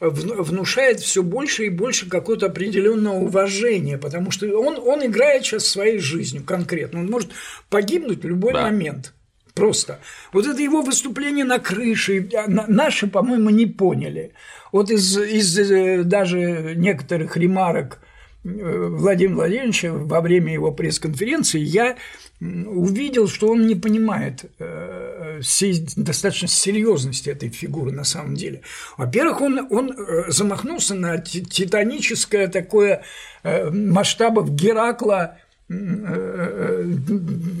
[0.00, 5.98] внушает все больше и больше какое-то определенное уважение, потому что он, он играет сейчас своей
[5.98, 7.00] жизнью конкретно.
[7.00, 7.30] Он может
[7.70, 8.62] погибнуть в любой да.
[8.62, 9.14] момент.
[9.54, 10.00] Просто.
[10.34, 14.32] Вот это его выступление на крыше, а, наши, по-моему, не поняли.
[14.70, 18.00] Вот из, из э, даже некоторых ремарок
[18.44, 21.96] э, Владимира Владимировича во время его пресс-конференции я
[22.40, 28.60] увидел, что он не понимает э, всей достаточно серьезности этой фигуры на самом деле.
[28.98, 33.02] Во-первых, он, он э, замахнулся на титаническое такое
[33.42, 35.38] э, масштабов Геракла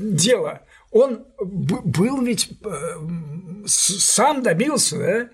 [0.08, 0.60] дело.
[0.92, 2.50] Он был ведь
[3.66, 5.28] сам добился, да,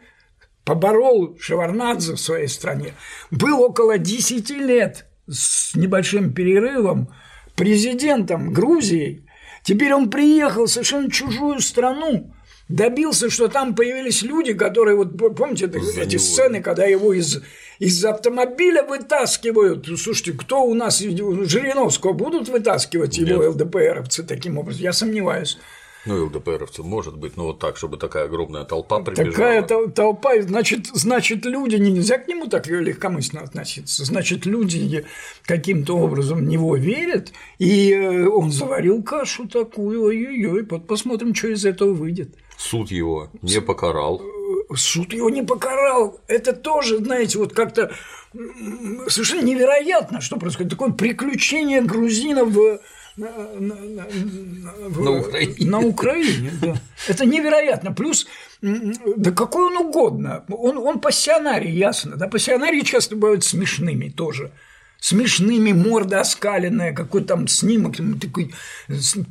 [0.64, 2.94] поборол Шеварнадзе в своей стране,
[3.30, 7.12] был около 10 лет с небольшим перерывом
[7.56, 9.26] президентом Грузии,
[9.62, 12.32] Теперь он приехал в совершенно чужую страну,
[12.68, 17.42] добился, что там появились люди, которые, вот помните эти сцены, когда его из,
[17.78, 19.86] из автомобиля вытаскивают.
[19.98, 23.54] Слушайте, кто у нас, Жириновского будут вытаскивать его Нет.
[23.54, 24.82] ЛДПРовцы таким образом?
[24.82, 25.58] Я сомневаюсь.
[26.04, 29.62] Ну, ЛДПРовцы, может быть, но вот так, чтобы такая огромная толпа прибежала.
[29.62, 35.04] Такая толпа, значит, значит, люди, нельзя к нему так легкомысленно относиться, значит, люди
[35.44, 41.64] каким-то образом в него верят, и э, он заварил кашу такую, ой-ой-ой, посмотрим, что из
[41.64, 42.34] этого выйдет.
[42.56, 44.20] Суд его не покарал.
[44.22, 46.20] Э, суд его не покарал.
[46.26, 47.92] Это тоже, знаете, вот как-то
[49.08, 50.70] совершенно невероятно, что происходит.
[50.72, 52.80] Такое приключение грузинов в
[53.16, 54.06] на, на, на,
[54.88, 55.70] на Украине.
[55.70, 56.80] На Украине, да.
[57.08, 57.92] Это невероятно.
[57.92, 58.26] Плюс,
[58.60, 60.44] да какой он угодно.
[60.48, 62.16] Он, он пассионарий, ясно.
[62.16, 64.52] Да, пассионарии часто бывают смешными тоже
[65.02, 68.54] смешными, морда оскаленная, какой там снимок, такой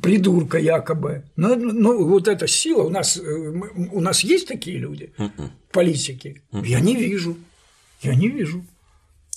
[0.02, 1.24] придурка якобы.
[1.36, 5.50] Но, но вот эта сила, у нас, э, у нас есть такие люди, м-м.
[5.70, 6.42] политики?
[6.52, 7.38] Я не вижу,
[8.02, 8.66] я не вижу.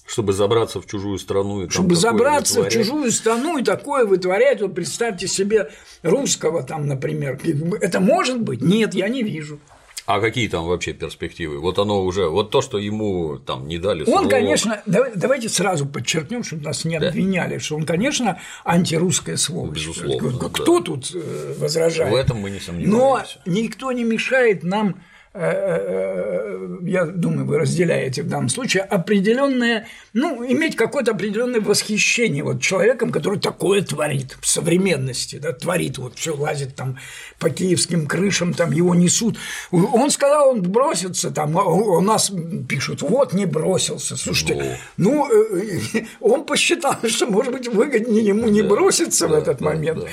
[0.06, 2.74] Чтобы забраться в чужую страну и Чтобы забраться вытворять.
[2.74, 5.72] в чужую страну и такое вытворять, вот представьте себе
[6.04, 7.40] русского там, например.
[7.82, 8.62] Это может быть?
[8.62, 9.60] Нет, я не вижу.
[10.06, 11.60] А какие там вообще перспективы?
[11.60, 14.04] Вот оно уже, вот то, что ему там не дали.
[14.08, 17.60] Он, конечно, давайте сразу подчеркнем, чтобы нас не обвиняли, да.
[17.60, 19.80] что он, конечно, антирусская сволочь.
[19.80, 20.50] Безусловно.
[20.50, 20.86] Кто да.
[20.86, 22.12] тут э, возражает?
[22.12, 23.40] В этом мы не сомневаемся.
[23.46, 25.02] Но никто не мешает нам
[25.36, 33.12] я думаю, вы разделяете в данном случае, определенное, ну, иметь какое-то определенное восхищение вот человеком,
[33.12, 36.98] который такое творит в современности, да, творит, вот все лазит там
[37.38, 39.38] по киевским крышам, там его несут.
[39.72, 42.32] Он сказал, он бросится, там, а у нас
[42.70, 44.16] пишут, вот не бросился.
[44.16, 49.60] Слушайте, ну, ну он посчитал, что, может быть, выгоднее ему не броситься да, в этот
[49.60, 50.00] да, момент.
[50.00, 50.08] Да.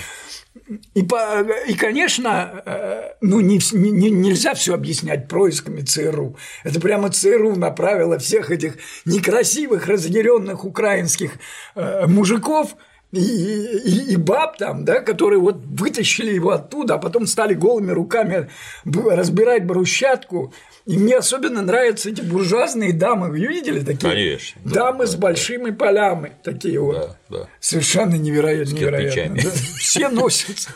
[0.95, 6.37] И, по, и, конечно, э, ну, не, не, нельзя все объяснять происками ЦРУ.
[6.62, 11.33] Это прямо ЦРУ направило всех этих некрасивых, разъяренных украинских
[11.75, 12.77] э, мужиков
[13.12, 17.92] и, и, и баб там, да, которые вот вытащили его оттуда, а потом стали голыми
[17.92, 18.48] руками
[18.85, 20.53] разбирать брусчатку,
[20.87, 23.29] и мне особенно нравятся эти буржуазные дамы.
[23.29, 24.12] Вы видели такие?
[24.12, 24.61] Конечно.
[24.64, 25.77] Дамы да, с большими да.
[25.77, 26.33] полями.
[26.42, 27.16] Такие вот.
[27.29, 27.48] Да, да.
[27.61, 28.75] Совершенно невероятно.
[28.75, 29.51] невероятно да.
[29.79, 30.70] Все носятся.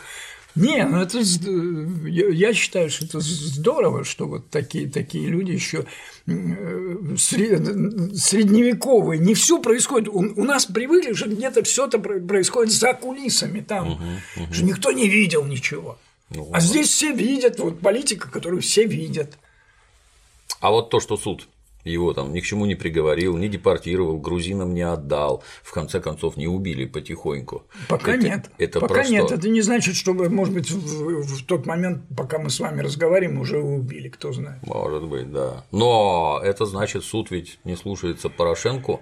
[0.57, 5.85] Не, ну это я считаю, что это здорово, что вот такие такие люди еще
[6.25, 9.19] средневековые.
[9.19, 10.09] Не все происходит.
[10.09, 14.03] У, у нас привыкли, что где-то все это происходит за кулисами, там, угу,
[14.35, 14.53] угу.
[14.53, 15.97] что никто не видел ничего.
[16.29, 19.37] Ну, а здесь все видят, вот политика, которую все видят.
[20.59, 21.47] А вот то, что суд
[21.91, 26.37] его там ни к чему не приговорил, не депортировал, грузинам не отдал, в конце концов
[26.37, 27.63] не убили потихоньку.
[27.89, 28.51] Пока это, нет.
[28.57, 29.13] Это пока просто...
[29.13, 29.31] нет.
[29.31, 33.39] Это не значит, что, может быть, в, в тот момент, пока мы с вами разговариваем,
[33.39, 34.65] уже убили, кто знает.
[34.65, 35.65] Может быть, да.
[35.71, 38.99] Но это значит, суд ведь не слушается Порошенко.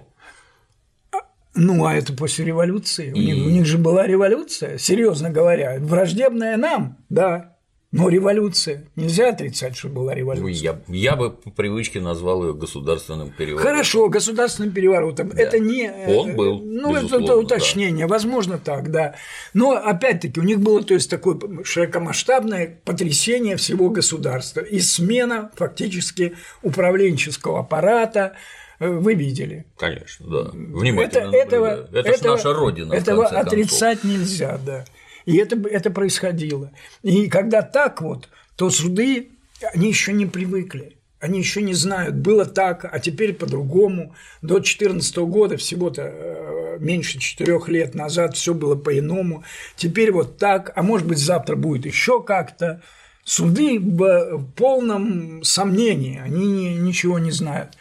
[1.56, 3.08] Ну, а это после революции.
[3.08, 3.12] И...
[3.12, 7.55] У, них, у них же была революция, серьезно говоря, враждебная нам, да.
[7.96, 8.84] Но революция.
[8.96, 10.42] Нельзя отрицать, что была революция.
[10.42, 13.70] Ну, я, я бы по привычке назвал ее государственным переворотом.
[13.70, 15.30] Хорошо, государственным переворотом.
[15.30, 15.42] Да.
[15.42, 15.90] Это не.
[16.08, 16.60] Он был.
[16.62, 18.06] Ну, это, уточнение.
[18.06, 18.12] Да.
[18.12, 19.14] Возможно, так, да.
[19.54, 26.34] Но опять-таки у них было то есть, такое широкомасштабное потрясение всего государства и смена фактически
[26.62, 28.34] управленческого аппарата.
[28.78, 29.64] Э, вы видели.
[29.76, 30.50] Конечно, да.
[30.52, 31.28] Внимательно.
[31.28, 32.92] Это, этого, это, это наша родина.
[32.92, 34.84] Этого отрицать нельзя, да.
[35.26, 36.70] И это, это происходило.
[37.02, 39.30] И когда так вот, то суды,
[39.74, 40.96] они еще не привыкли.
[41.18, 44.14] Они еще не знают, было так, а теперь по-другому.
[44.42, 49.42] До 2014 года, всего-то э, меньше четырех лет назад, все было по-иному.
[49.76, 52.82] Теперь вот так, а может быть, завтра будет еще как-то.
[53.24, 57.76] Суды в полном сомнении, они ничего не знают.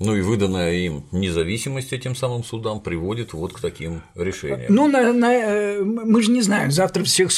[0.00, 4.74] Ну и выданная им независимость этим самым судам приводит вот к таким решениям.
[4.74, 7.30] Ну, на, на, э, мы же не знаем, завтра всех,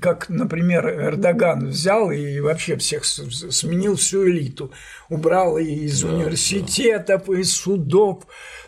[0.00, 4.72] как, например, Эрдоган взял и вообще всех сменил всю элиту,
[5.08, 7.38] убрал из да, университетов, да.
[7.38, 8.24] из судов,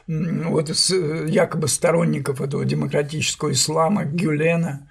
[0.07, 4.89] вот из якобы сторонников этого демократического ислама Гюлена.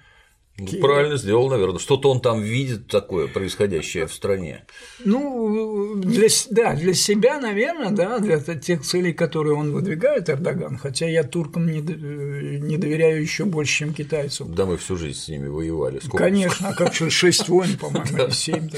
[0.60, 1.78] Ну, правильно сделал, наверное.
[1.78, 4.66] Что-то он там видит такое, происходящее в стране.
[5.04, 11.08] Ну, для, да, для себя, наверное, да, для тех целей, которые он выдвигает, Эрдоган, хотя
[11.08, 14.54] я туркам не, не доверяю еще больше, чем китайцам.
[14.54, 15.98] Да, мы всю жизнь с ними воевали.
[16.00, 16.24] Сколько?
[16.24, 18.68] Конечно, а как же шесть войн, по-моему, или семь.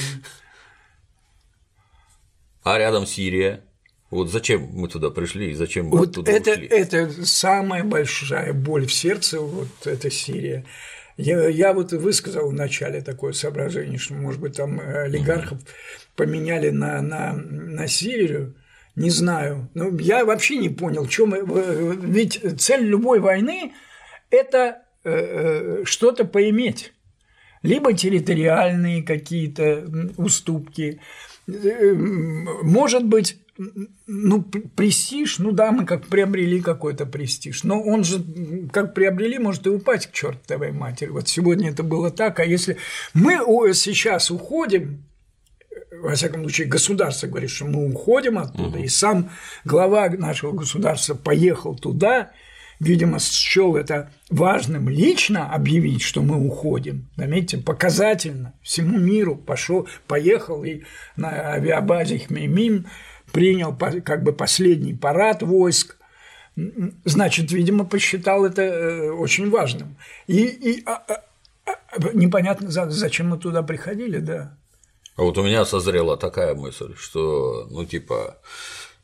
[2.62, 3.64] А рядом Сирия.
[4.10, 6.66] Вот зачем мы туда пришли и зачем мы вот туда это, ушли?
[6.66, 10.66] Это самая большая боль в сердце, вот эта Сирия.
[11.16, 15.58] Я, я вот высказал в начале такое соображение, что, может быть, там олигархов
[16.16, 18.54] поменяли на, на, на Сирию,
[18.96, 19.68] не знаю.
[19.74, 21.34] Но ну, я вообще не понял, чем.
[22.12, 23.72] Ведь цель любой войны–
[24.30, 26.92] это э, э, что-то поиметь.
[27.62, 29.84] Либо территориальные какие-то
[30.16, 31.00] уступки,
[31.46, 33.38] э, может быть,
[34.06, 38.24] ну, престиж, ну да, мы как приобрели какой-то престиж, но он же
[38.72, 41.10] как приобрели, может и упасть к чертовой матери.
[41.10, 42.78] Вот сегодня это было так, а если
[43.14, 43.40] мы
[43.74, 45.04] сейчас уходим,
[45.90, 48.84] во всяком случае, государство говорит, что мы уходим оттуда, угу.
[48.84, 49.30] и сам
[49.64, 52.32] глава нашего государства поехал туда,
[52.80, 57.08] видимо, счел это важным лично объявить, что мы уходим.
[57.16, 60.82] Заметьте, показательно всему миру пошел, поехал и
[61.16, 62.86] на авиабазе Хмеймим
[63.32, 65.96] принял как бы последний парад войск,
[67.04, 69.96] значит, видимо, посчитал это э, очень важным.
[70.26, 71.22] И, и а, а,
[71.66, 71.72] а,
[72.12, 74.56] непонятно, зачем мы туда приходили, да.
[75.16, 78.38] А вот у меня созрела такая мысль, что, ну, типа,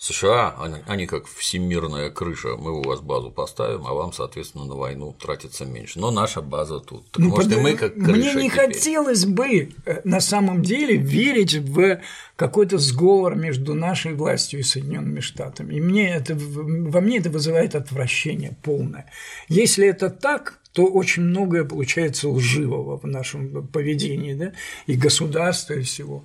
[0.01, 4.77] США, они, они как всемирная крыша, мы у вас базу поставим, а вам, соответственно, на
[4.77, 5.99] войну тратится меньше.
[5.99, 7.11] Но наша база тут.
[7.11, 8.67] Так Ну, может, и под- мы как крыша Мне не теперь.
[8.75, 12.01] хотелось бы э, на самом деле верить в
[12.37, 15.75] какой-то сговор между нашей властью и Соединенными Штатами.
[15.75, 19.11] И мне это, во мне это вызывает отвращение полное.
[19.49, 24.53] Если это так, то очень многое получается лживого в нашем поведении, да,
[24.87, 26.25] и государства, и всего.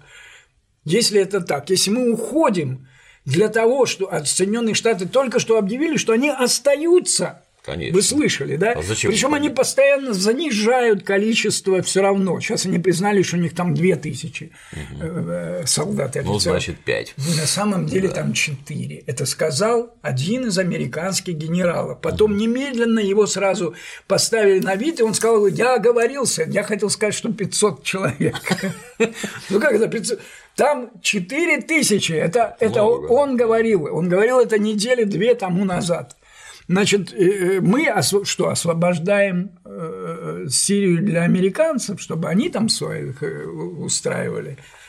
[0.85, 2.87] Если это так, если мы уходим
[3.25, 7.42] для того, что от Соединенных Штатов только что объявили, что они остаются.
[7.63, 7.95] Конечно.
[7.95, 8.73] Вы слышали, да?
[8.73, 12.41] А зачем Причем они постоянно занижают количество все равно.
[12.41, 14.51] Сейчас они признали, что у них там 2000
[14.99, 17.15] э, солдат и Ну, значит, 5.
[17.17, 19.03] На самом деле там четыре.
[19.07, 22.01] Это сказал один из американских генералов.
[22.01, 23.75] Потом немедленно его сразу
[24.07, 28.35] поставили на вид, и он сказал, я оговорился, я хотел сказать, что 500 человек.
[29.49, 30.19] Ну как это 500?
[30.55, 36.15] Там 4 тысячи, это, это он говорил, он говорил это недели две тому назад.
[36.67, 43.45] Значит, э, мы осво- что, освобождаем э, Сирию для американцев, чтобы они там своих э,
[43.45, 44.57] устраивали?
[44.57, 44.82] э,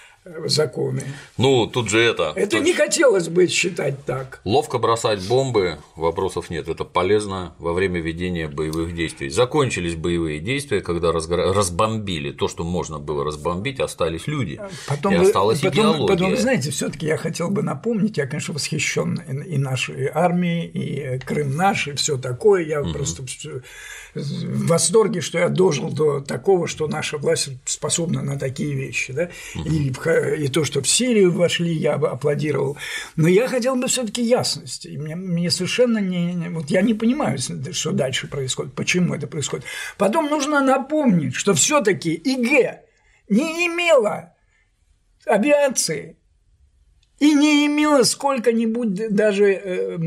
[0.47, 1.03] законы.
[1.37, 2.33] Ну, тут же это.
[2.35, 4.41] Это тут не хотелось бы считать так.
[4.45, 6.69] Ловко бросать бомбы, вопросов нет.
[6.69, 9.29] Это полезно во время ведения боевых действий.
[9.29, 14.61] Закончились боевые действия, когда разгора- разбомбили то, что можно было разбомбить, остались люди.
[14.89, 16.07] Потом, и вы, осталась потом, идеология.
[16.17, 19.15] потом, вы знаете, все-таки я хотел бы напомнить, я, конечно, восхищен
[19.45, 22.65] и, нашей армией, и Крым наш, и все такое.
[22.65, 23.61] Я просто всё-
[24.15, 29.13] в восторге, что я дожил до такого, что наша власть способна на такие вещи.
[29.13, 29.31] Да?
[29.55, 29.93] И,
[30.39, 32.77] и то, что в Сирию вошли, я бы аплодировал.
[33.17, 34.89] Но я хотел бы все-таки ясности.
[34.89, 37.39] И мне, мне совершенно не, не- вот я не понимаю,
[37.73, 39.65] что дальше происходит, почему это происходит.
[39.99, 42.81] Потом нужно напомнить, что все-таки ИГ
[43.29, 44.35] не имела
[45.27, 46.19] авиации
[47.21, 49.99] и не имела сколько-нибудь даже э,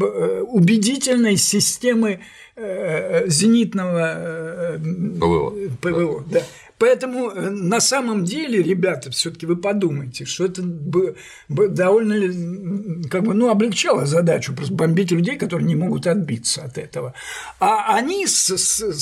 [0.00, 2.20] э, убедительной системы
[2.56, 4.78] э, зенитного э,
[5.20, 5.52] ПВО.
[5.80, 6.42] ПВО, да.
[6.78, 11.14] Поэтому на самом деле, ребята, все-таки вы подумайте, что это бы,
[11.48, 16.76] бы довольно как бы, ну, облегчало задачу просто бомбить людей, которые не могут отбиться от
[16.76, 17.14] этого.
[17.60, 18.92] А они, с- с-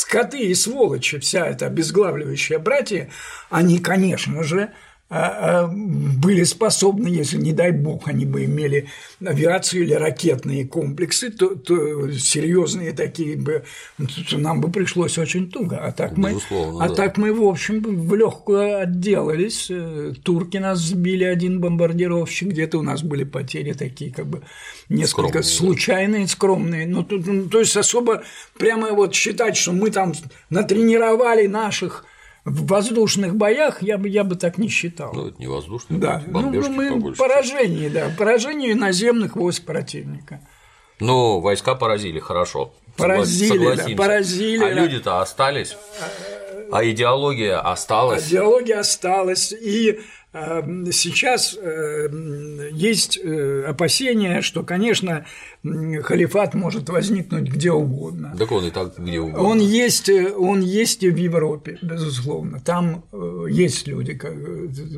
[0.00, 3.10] скоты и сволочи, вся эта обезглавливающая братья,
[3.50, 4.70] они, конечно же,
[5.08, 8.88] были способны, если, не дай бог, они бы имели
[9.24, 13.62] авиацию или ракетные комплексы, то, то серьезные такие бы,
[14.28, 15.76] то нам бы пришлось очень туго.
[15.76, 16.94] А так, мы, Безусловно, а да.
[16.94, 19.68] так мы, в общем, в легкую отделались.
[19.70, 24.42] Э, Турки нас сбили один бомбардировщик, где-то у нас были потери такие, как бы
[24.88, 25.48] несколько Скромные, да.
[25.48, 26.86] случайные, скромные.
[26.88, 28.24] Ну, тут, ну, то есть особо
[28.58, 30.14] прямо вот считать, что мы там
[30.50, 32.04] натренировали наших
[32.46, 35.12] в воздушных боях, я бы, я бы так не считал.
[35.12, 37.18] Ну, это не воздушный, да, ну, бомбежки ну, мы побольше.
[37.18, 40.40] поражение, да, поражение наземных войск противника.
[41.00, 42.72] Ну, войска поразили, хорошо.
[42.96, 43.96] Поразили, да, Согласимся.
[43.96, 44.80] поразили, А да.
[44.80, 45.76] люди-то остались,
[46.70, 48.28] а идеология осталась.
[48.28, 50.00] Идеология осталась, и
[50.92, 52.08] сейчас э,
[52.72, 55.24] есть э, опасения, что, конечно,
[55.62, 58.34] халифат может возникнуть где угодно.
[58.38, 59.40] Так он и так где угодно.
[59.40, 62.60] Он есть, э, он есть и в Европе, безусловно.
[62.60, 64.18] Там э, есть люди,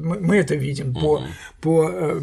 [0.01, 1.23] мы это видим по,
[1.61, 2.21] по э,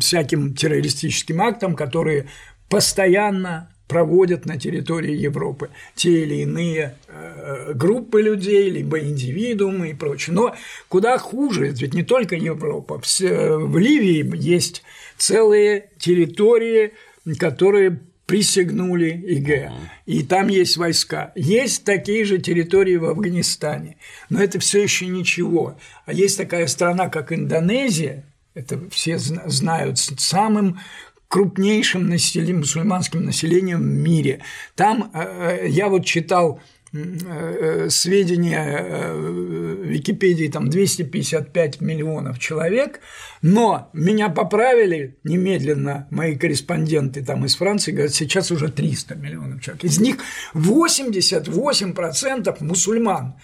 [0.00, 2.28] всяким террористическим актам, которые
[2.68, 10.34] постоянно проводят на территории Европы те или иные э, группы людей, либо индивидуумы и прочее.
[10.34, 10.54] Но
[10.88, 13.00] куда хуже, ведь не только Европа.
[13.00, 14.82] В Ливии есть
[15.16, 16.92] целые территории,
[17.38, 19.70] которые присягнули ИГ,
[20.06, 21.32] и там есть войска.
[21.36, 23.98] Есть такие же территории в Афганистане,
[24.30, 25.78] но это все еще ничего.
[26.06, 28.24] А есть такая страна, как Индонезия,
[28.54, 30.80] это все зна- знают, с самым
[31.28, 34.40] крупнейшим населением, мусульманским населением в мире.
[34.74, 36.60] Там э, я вот читал
[36.92, 43.00] э, сведения э, Википедии, там 255 миллионов человек,
[43.42, 49.84] но меня поправили немедленно мои корреспонденты там из Франции, говорят, сейчас уже 300 миллионов человек.
[49.84, 50.18] Из них
[50.54, 53.34] 88% мусульман.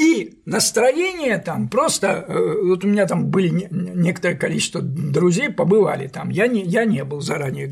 [0.00, 6.06] И настроение там просто, э, вот у меня там были не- некоторое количество друзей, побывали
[6.08, 7.68] там, я не, я не был заранее,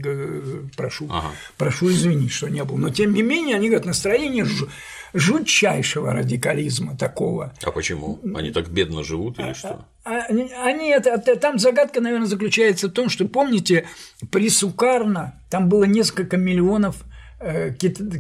[0.77, 1.29] прошу, Ага.
[1.57, 4.69] прошу извинить, что не был, но тем не менее они говорят, настроение жу-
[5.15, 7.55] жутчайшего радикализма такого.
[7.63, 8.19] А почему?
[8.35, 9.87] Они так бедно живут или что?
[10.05, 13.87] А Они, они это, там загадка, наверное, заключается в том, что помните,
[14.31, 17.05] при Сукарно там было несколько миллионов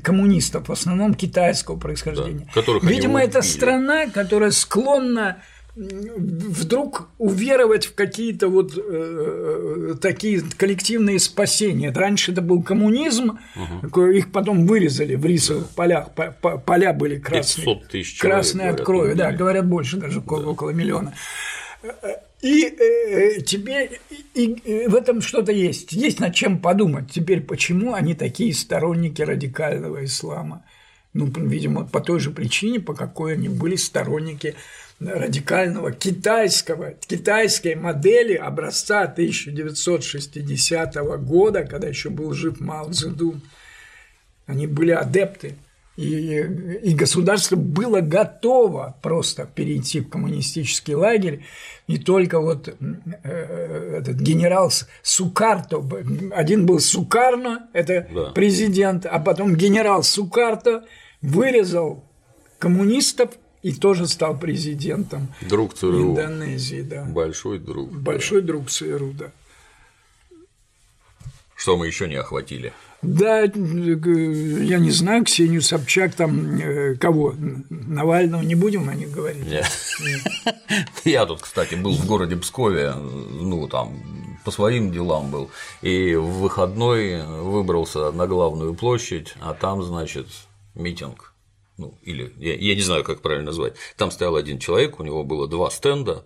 [0.02, 2.46] коммунистов, в основном китайского происхождения.
[2.46, 3.50] Да, которых Видимо, это убили.
[3.50, 5.42] страна, которая склонна
[5.78, 11.92] вдруг уверовать в какие-то вот э, такие коллективные спасения.
[11.92, 14.06] Раньше это был коммунизм, угу.
[14.06, 16.08] их потом вырезали в рисовых полях,
[16.66, 20.34] поля были красные, тысяч красные от крови, да, говорят больше, даже да.
[20.34, 21.14] около миллиона.
[22.40, 23.90] И э, тебе
[24.34, 27.10] и, и в этом что-то есть, есть над чем подумать.
[27.10, 30.64] Теперь почему они такие сторонники радикального ислама?
[31.14, 34.54] Ну, видимо, по той же причине, по какой они были сторонники
[35.00, 43.40] радикального китайского, китайской модели образца 1960 года, когда еще был жив Мао Цзэдун.
[44.46, 45.56] Они были адепты
[45.98, 51.44] и, и государство было готово просто перейти в коммунистический лагерь,
[51.88, 54.70] и только вот э, этот генерал
[55.02, 55.82] Сукарто,
[56.30, 58.30] один был Сукарно, это да.
[58.30, 60.84] президент, а потом генерал Сукарто
[61.20, 62.04] вырезал
[62.60, 63.30] коммунистов
[63.64, 66.12] и тоже стал президентом друг ЦРУ.
[66.12, 66.82] Индонезии.
[66.82, 67.06] Да.
[67.06, 67.90] Большой друг.
[67.90, 68.46] Большой да.
[68.46, 69.32] друг ЦРУ, да.
[71.56, 72.72] Что мы еще не охватили?
[73.00, 77.32] Да, я не знаю, Ксению Собчак, там э, кого?
[77.70, 79.46] Навального не будем о них говорить?
[79.46, 79.66] Нет.
[81.04, 84.02] Я тут, кстати, был в городе Пскове, ну, там,
[84.44, 90.26] по своим делам был, и в выходной выбрался на главную площадь, а там, значит,
[90.74, 91.34] митинг.
[91.76, 93.74] Ну, или я, я не знаю, как правильно назвать.
[93.96, 96.24] Там стоял один человек, у него было два стенда,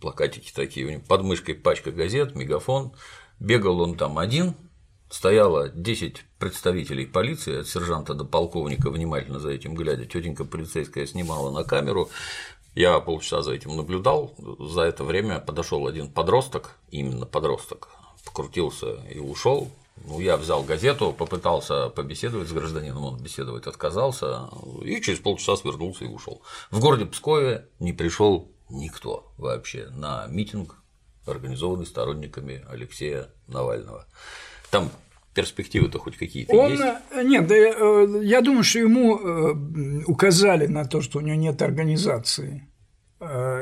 [0.00, 2.92] плакатики такие, у него под мышкой пачка газет, мегафон.
[3.40, 4.54] Бегал он там один,
[5.10, 11.50] стояло 10 представителей полиции, от сержанта до полковника, внимательно за этим глядя, тетенька полицейская снимала
[11.50, 12.10] на камеру,
[12.74, 17.88] я полчаса за этим наблюдал, за это время подошел один подросток, именно подросток,
[18.24, 19.70] покрутился и ушел.
[20.04, 24.48] Ну, я взял газету, попытался побеседовать с гражданином, он беседовать отказался,
[24.84, 26.40] и через полчаса свернулся и ушел.
[26.70, 30.76] В городе Пскове не пришел никто вообще на митинг,
[31.26, 34.06] организованный сторонниками Алексея Навального.
[34.70, 34.90] Там
[35.34, 36.82] перспективы-то хоть какие-то он, есть?
[37.12, 41.36] Э, нет, да, э, я думаю, что ему э, указали на то, что у него
[41.36, 42.66] нет организации.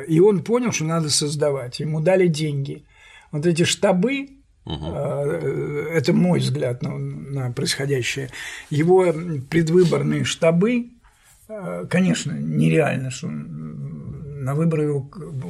[0.08, 1.80] И он понял, что надо создавать.
[1.80, 2.84] Ему дали деньги.
[3.32, 4.30] Вот эти штабы,
[4.66, 4.84] Угу.
[4.84, 8.30] Это мой взгляд на, на происходящее.
[8.68, 9.14] Его
[9.48, 10.90] предвыборные штабы,
[11.88, 13.28] конечно, нереально, что
[14.46, 15.02] на выборы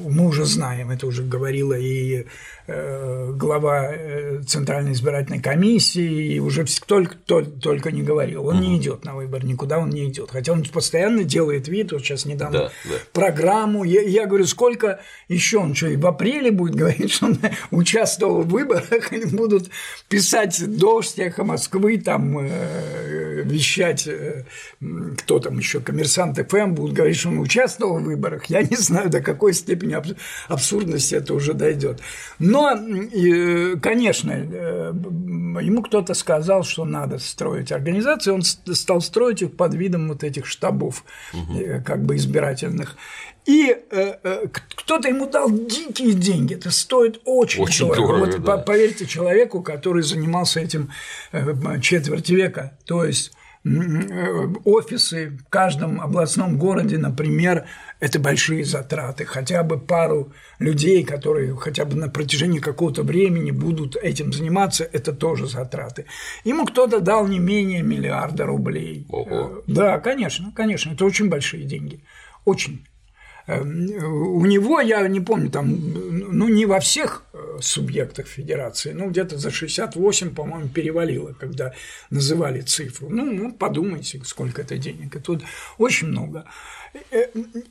[0.09, 2.24] мы уже знаем, это уже говорила и
[2.66, 8.47] э, глава э, Центральной избирательной комиссии, и уже только, только не говорил.
[8.47, 8.64] Он угу.
[8.64, 10.30] не идет на выбор, никуда он не идет.
[10.30, 12.97] Хотя он постоянно делает вид, вот сейчас недавно да, да.
[13.12, 13.84] программу.
[13.84, 17.38] Я, я говорю, сколько еще он что, и в апреле будет говорить, что он
[17.70, 19.68] участвовал в выборах, они будут
[20.09, 24.09] писать дождь, эхо Москвы, там э, вещать,
[25.18, 28.47] кто там еще, коммерсант ФМ, будут говорить, что он участвовал в выборах.
[28.47, 29.97] Я не знаю, до какой степени
[30.49, 32.01] абсурдности это уже дойдет.
[32.39, 32.70] Но,
[33.80, 34.93] конечно, э,
[35.62, 40.47] ему кто-то сказал, что надо строить организации, он стал строить их под видом вот этих
[40.47, 41.82] штабов, угу.
[41.84, 42.97] как бы избирательных.
[43.45, 48.14] И э, кто-то ему дал дикие деньги, это стоит очень, очень дорого.
[48.14, 48.59] дорого вот, да.
[48.59, 50.91] Поверьте человеку, который занимался этим
[51.80, 53.32] четверть века, то есть
[54.64, 57.66] офисы в каждом областном городе, например,
[58.00, 59.24] это большие затраты.
[59.24, 65.12] Хотя бы пару людей, которые хотя бы на протяжении какого-то времени будут этим заниматься, это
[65.12, 66.06] тоже затраты.
[66.44, 69.06] Ему кто-то дал не менее миллиарда рублей.
[69.08, 69.62] Ого.
[69.66, 72.04] Да, конечно, конечно, это очень большие деньги.
[72.44, 72.86] Очень.
[73.47, 79.09] Эм, у него, я не помню, там, ну, не во всех э, субъектах федерации, ну,
[79.09, 81.72] где-то за 68, по-моему, перевалило, когда
[82.11, 83.09] называли цифру.
[83.09, 85.22] Ну, ну, подумайте, сколько это денег.
[85.22, 85.42] Тут
[85.78, 86.44] очень много.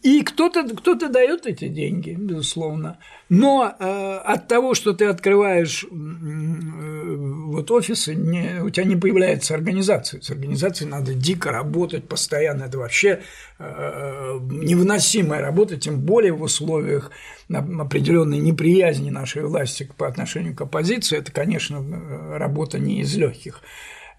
[0.04, 3.00] И кто-то кто дает эти деньги, безусловно.
[3.30, 9.56] Но э, от того, что ты открываешь э, вот офисы, не, у тебя не появляется
[9.56, 10.22] организация.
[10.22, 12.66] С организацией надо дико работать постоянно.
[12.66, 13.22] Это вообще
[13.58, 17.12] э, невыносимая работа, тем более в условиях
[17.50, 21.18] определенной неприязни нашей власти по отношению к оппозиции.
[21.18, 23.62] Это, конечно, работа не из легких.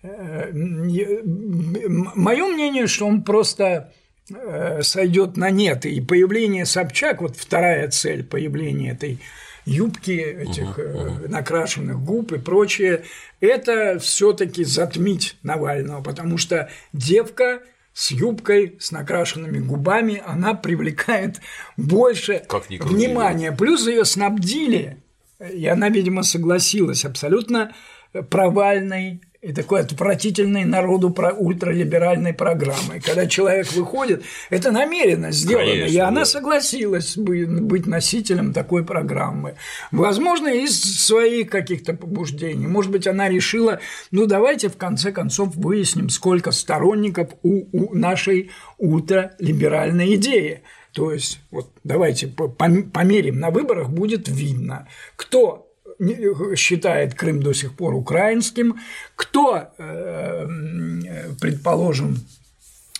[0.02, 3.92] Мое мнение, что он просто
[4.28, 5.86] Э, сойдет на нет.
[5.86, 9.20] И появление Собчак, вот вторая цель появления этой
[9.64, 13.04] юбки, этих uh-huh, накрашенных губ и прочее,
[13.40, 17.60] это все-таки затмить Навального, потому что девка
[17.96, 21.40] с юбкой, с накрашенными губами, она привлекает
[21.78, 23.52] больше внимания.
[23.52, 25.02] Плюс ее снабдили,
[25.40, 27.72] и она, видимо, согласилась, абсолютно
[28.28, 33.00] провальной и такой отвратительной народу про ультралиберальной программой.
[33.00, 36.24] Когда человек выходит, это намеренно сделано, Конечно, и она да.
[36.24, 39.54] согласилась быть носителем такой программы.
[39.92, 42.66] Возможно, из своих каких-то побуждений.
[42.66, 43.80] Может быть, она решила,
[44.10, 50.62] ну давайте в конце концов выясним, сколько сторонников у, у нашей ультралиберальной идеи.
[50.92, 55.65] То есть, вот давайте померим на выборах, будет видно, кто
[56.56, 58.76] считает Крым до сих пор украинским,
[59.14, 60.46] кто, э,
[61.40, 62.18] предположим,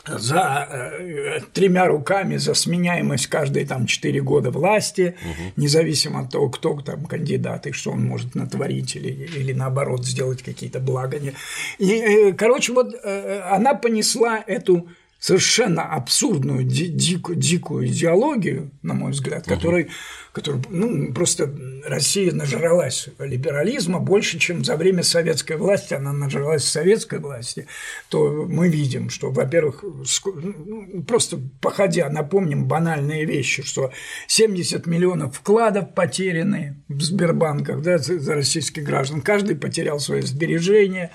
[0.06, 5.52] за э, тремя руками за сменяемость каждые там четыре года власти, угу.
[5.56, 10.42] независимо от того, кто там кандидат и что он может натворить или, или наоборот сделать
[10.42, 11.18] какие-то блага.
[11.78, 14.88] И, э, короче, вот она понесла эту
[15.18, 19.88] совершенно абсурдную, дикую, дикую идеологию, на мой взгляд, которой
[20.36, 21.50] который, ну, просто
[21.86, 25.94] Россия нажралась либерализма больше, чем за время советской власти.
[25.94, 27.68] Она нажралась советской власти,
[28.10, 33.92] то мы видим, что, во-первых, ну, просто походя, напомним банальные вещи, что
[34.26, 41.12] 70 миллионов вкладов потеряны в Сбербанках да, за российских граждан, каждый потерял свои сбережения,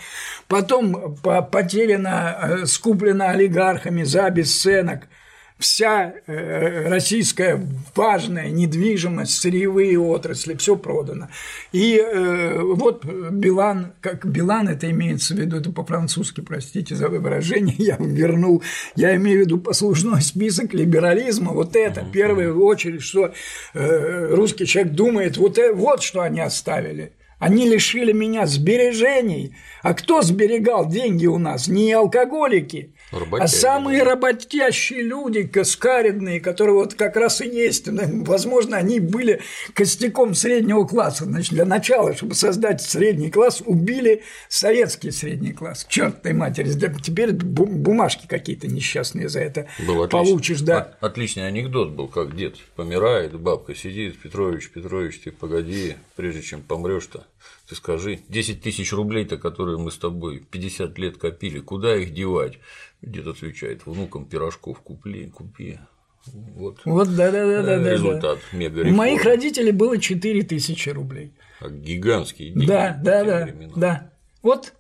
[0.48, 1.16] потом
[1.52, 5.10] потеряно, э, скуплено олигархами за бесценок–
[5.62, 11.30] вся э, российская важная недвижимость, сырьевые отрасли, все продано.
[11.72, 17.76] И э, вот Билан, как Билан это имеется в виду, это по-французски, простите за выражение,
[17.78, 18.64] я вернул,
[18.96, 23.34] я имею в виду послужной список либерализма, вот это, в первую очередь, что
[23.74, 27.14] э, русский человек думает, вот, вот что они оставили.
[27.42, 29.56] Они лишили меня сбережений.
[29.82, 31.68] А кто сберегал деньги у нас?
[31.68, 34.12] Не алкоголики, Работяги, а самые да.
[34.12, 39.42] работящие люди, каскаридные, которые вот как раз и есть, ну, возможно, они были
[39.74, 41.26] костяком среднего класса.
[41.26, 45.86] Значит, для начала, чтобы создать средний класс, убили советский средний класс.
[45.90, 50.96] Черт ты матери, теперь бумажки какие-то несчастные за это был получишь, да.
[51.02, 57.26] Отличный анекдот был, как дед помирает, бабка сидит, Петрович, Петрович, ты погоди, прежде чем помрешь-то,
[57.68, 62.60] ты скажи, 10 тысяч рублей-то, которые мы с тобой 50 лет копили, куда их девать?
[63.02, 65.80] Дед отвечает, внукам пирожков купи, купи.
[66.28, 68.58] Вот, вот да, да, да, да, результат да.
[68.60, 71.34] мега У моих родителей было 4 тысячи рублей.
[71.60, 72.68] А гигантские деньги.
[72.68, 73.74] Да, да, да, времена.
[73.76, 74.14] да.
[74.44, 74.74] Вот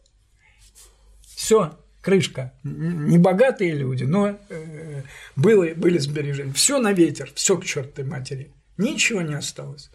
[1.26, 2.54] все, крышка.
[2.64, 5.02] Не богатые люди, но э,
[5.36, 6.54] были, были сбережения.
[6.54, 8.52] Все на ветер, все к чертовой матери.
[8.78, 9.90] Ничего не осталось.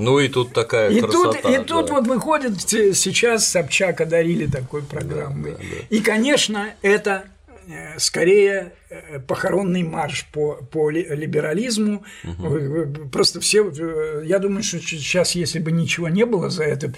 [0.00, 1.40] Ну и тут такая и красота.
[1.40, 1.64] Тут, и да.
[1.64, 5.52] тут вот выходит сейчас Собчак одарили такой программой.
[5.52, 5.96] Да, да, да.
[5.96, 7.24] И, конечно, это
[7.68, 12.02] э, скорее э, похоронный марш по, по либерализму.
[12.24, 13.10] Угу.
[13.12, 16.94] Просто все, э, я думаю, что сейчас, если бы ничего не было за это,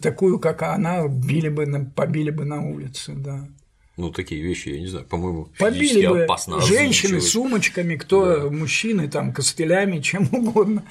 [0.00, 3.48] такую, как она, били бы, побили бы на улице, да.
[3.96, 8.50] Ну, такие вещи, я не знаю, по-моему, Побили бы опасно женщины с сумочками, кто да.
[8.50, 10.84] мужчины, там, костылями, чем угодно.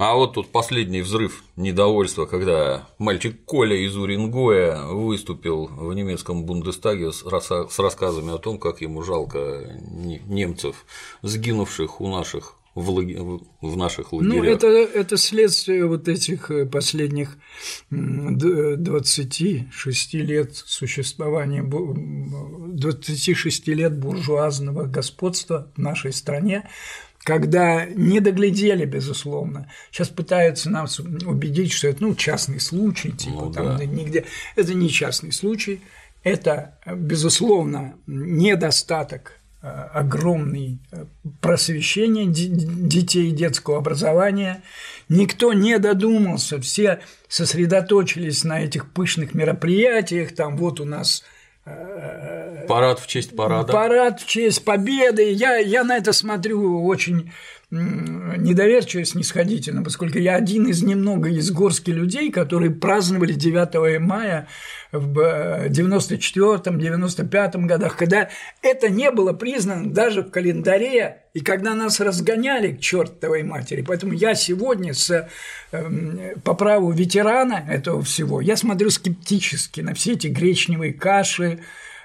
[0.00, 7.12] А вот тут последний взрыв недовольства, когда мальчик Коля из Уренгоя выступил в немецком Бундестаге
[7.12, 7.22] с
[7.78, 9.78] рассказами о том, как ему жалко
[10.26, 10.86] немцев,
[11.20, 13.16] сгинувших у наших в, лаги...
[13.60, 14.36] в наших лагерях.
[14.36, 17.38] Ну, это, это следствие вот этих э, последних
[17.90, 26.68] 26 лет существования, 26 лет буржуазного господства в нашей стране,
[27.22, 29.70] когда не доглядели, безусловно.
[29.90, 33.84] Сейчас пытаются нас убедить, что это ну, частный случай, типа ну, там да.
[33.84, 34.24] нигде.
[34.56, 35.82] Это не частный случай,
[36.22, 41.04] это, безусловно, недостаток э, огромный э,
[41.40, 44.62] просвещения детей детского образования.
[45.08, 51.22] Никто не додумался, все сосредоточились на этих пышных мероприятиях, там вот у нас
[52.66, 53.72] Парад в честь парада.
[53.72, 55.30] Парад в честь победы.
[55.30, 57.32] Я, я на это смотрю очень
[57.70, 64.48] недоверчиво, снисходительно, поскольку я один из немного из горски людей, которые праздновали 9 мая
[64.90, 68.28] в 94-95 годах, когда
[68.60, 73.82] это не было признано даже в календаре, и когда нас разгоняли к чертовой матери.
[73.82, 75.28] Поэтому я сегодня с,
[75.70, 81.60] э, по праву ветерана этого всего, я смотрю скептически на все эти гречневые каши,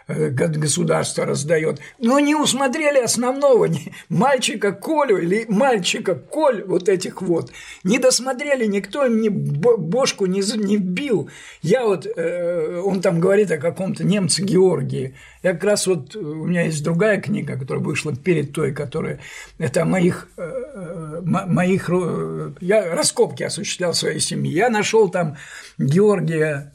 [0.08, 1.80] государство раздает.
[2.00, 3.70] Но не усмотрели основного
[4.10, 7.52] мальчика Колю или мальчика Коль вот этих вот.
[7.84, 11.30] Не досмотрели, никто им не бошку не, не вбил.
[11.62, 15.16] Я вот, э, он там говорит о каком-то немце Георгии.
[15.42, 19.20] Я как раз вот, у меня есть другая книга, которая вышла перед той, которая,
[19.58, 21.90] это о моих, э, моих,
[22.62, 24.52] я раскопки осуществлял своей семье.
[24.52, 25.38] Я нашел там
[25.78, 26.74] Георгия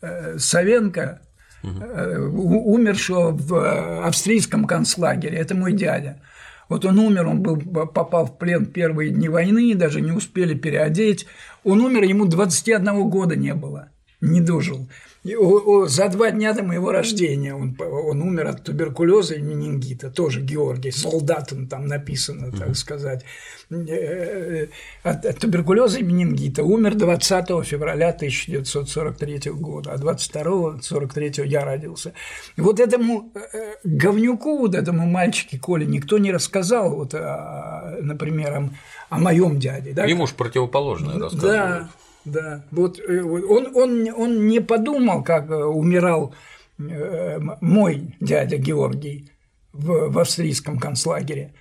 [0.00, 1.20] э, Савенко,
[1.62, 2.74] угу.
[2.74, 5.38] умершего в австрийском концлагере.
[5.38, 6.20] Это мой дядя.
[6.68, 7.56] Вот он умер, он был,
[7.86, 11.26] попал в плен первые дни войны, даже не успели переодеть.
[11.64, 13.88] Он умер, ему 21 года не было,
[14.20, 14.88] не дожил.
[15.22, 20.92] За два дня до моего рождения он, он умер от туберкулеза и менингита, тоже Георгий,
[20.92, 23.22] солдатом там написано, так сказать.
[23.70, 24.66] Э, э,
[25.02, 32.14] от, от туберкулеза и менингита умер 20 февраля 1943 года, а 22 43 я родился.
[32.56, 38.70] Вот этому э, говнюку, вот этому мальчике Коле никто не рассказал, вот, например, о,
[39.10, 39.92] о моем дяде.
[39.92, 40.06] Да?
[40.06, 41.42] Ему же противоположное рассказывают.
[41.42, 41.90] Да,
[42.24, 46.34] да, вот он, он, он не подумал, как умирал
[46.78, 49.30] мой дядя Георгий
[49.72, 51.54] в, в австрийском концлагере.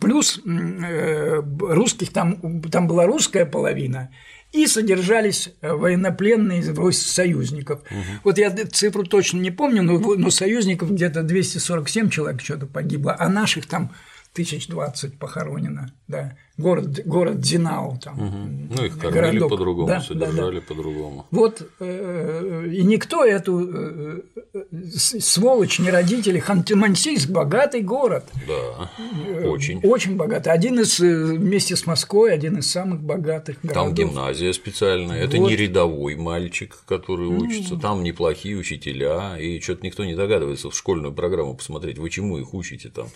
[0.00, 4.10] Плюс э, русских там, там была русская половина,
[4.52, 7.80] и содержались военнопленные союзников.
[7.90, 8.02] Угу.
[8.24, 13.28] Вот я цифру точно не помню, но, но союзников где-то 247 человек что-то погибло, а
[13.28, 13.92] наших там
[14.38, 16.36] тысяч двадцать похоронено, да.
[16.58, 18.14] Город, город Динау там.
[18.14, 18.74] Угу.
[18.76, 20.74] Ну, их кормили по-другому, да, содержали да, да.
[20.74, 21.26] по-другому.
[21.32, 24.22] Вот, э, и никто эту э,
[24.96, 28.24] сволочь, не родители, Ханты-Мансийск– богатый город.
[28.46, 28.90] Да,
[29.48, 29.80] очень.
[29.82, 30.52] Очень богатый.
[30.52, 33.84] Один из, вместе с Москвой, один из самых богатых городов.
[33.84, 35.48] Там гимназия специальная, это вот.
[35.48, 41.12] не рядовой мальчик, который учится, там неплохие учителя, и что-то никто не догадывается в школьную
[41.12, 43.08] программу посмотреть, вы чему их учите там.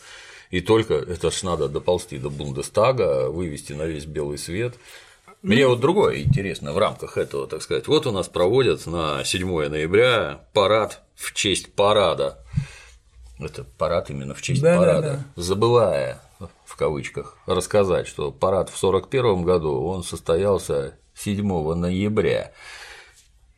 [0.53, 4.75] И только это ж надо доползти до Бундестага, вывести на весь белый свет.
[5.41, 7.89] Мне вот другое интересно в рамках этого, так сказать.
[7.89, 12.39] Вот у нас проводят на 7 ноября парад в честь парада.
[13.41, 15.01] Это парад именно в честь да, парада.
[15.01, 15.43] Да, да.
[15.43, 16.23] Забывая
[16.67, 22.53] в кавычках рассказать, что парад в 1941 году он состоялся 7 ноября.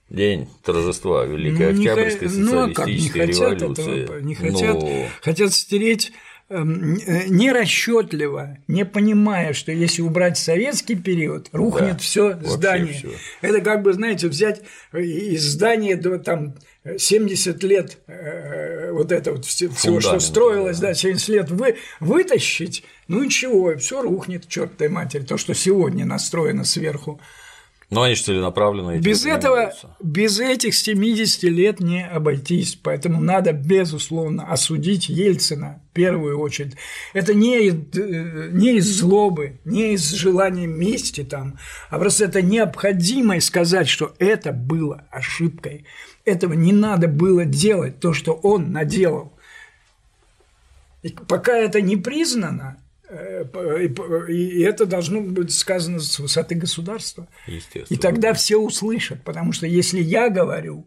[0.09, 4.05] День торжества Великой Октябрьской ну, социалистической ну, как, не революции.
[4.05, 5.07] Этого, не хотят, Но...
[5.23, 6.13] хотят стереть
[6.51, 12.95] нерасчетливо, не понимая, что если убрать советский период, рухнет да, все здание.
[12.95, 13.11] Всё.
[13.41, 16.55] Это как бы, знаете, взять из здания до там
[16.99, 23.23] 70 лет э, вот это вот всего, что строилось, да, 70 лет вы, вытащить, ну
[23.23, 27.21] и чего, все рухнет, черт ты матери, то, что сегодня настроено сверху.
[27.91, 29.73] Но они же целенаправленно Без этого,
[30.03, 36.75] без этих 70 лет не обойтись, поэтому надо, безусловно, осудить Ельцина в первую очередь.
[37.13, 41.59] Это не, не из злобы, не из желания мести там,
[41.91, 45.85] а просто это необходимо сказать, что это было ошибкой.
[46.25, 49.35] Этого не надо было делать, то, что он наделал.
[51.03, 52.84] И пока это не признано, Э,
[54.29, 57.29] и это должно быть сказано с высоты государства.
[57.89, 60.87] И тогда все услышат, потому что если я говорю,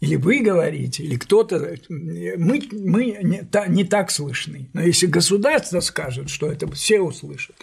[0.00, 4.68] или вы говорите, или кто-то, мы, мы не, не так слышны.
[4.72, 7.56] Но если государство скажет, что это все услышат.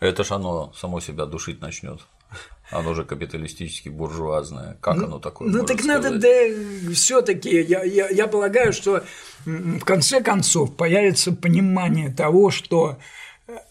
[0.00, 2.00] Это ж оно само себя душить начнет.
[2.72, 4.78] Оно же капиталистически буржуазное.
[4.80, 5.50] Как ну, оно такое?
[5.50, 6.02] Ну так сказать?
[6.02, 9.04] надо, да, все-таки я, я, я полагаю, что
[9.44, 12.98] в конце концов появится понимание того, что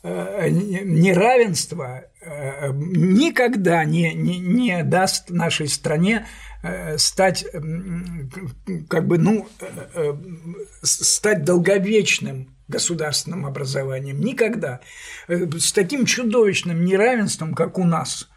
[0.03, 6.27] э, неравенство э, никогда не, не, не даст нашей стране
[6.61, 7.45] э, стать
[8.87, 9.47] как бы ну
[10.83, 14.79] стать долговечным государственным образованием никогда
[15.27, 18.30] с таким чудовищным неравенством как у нас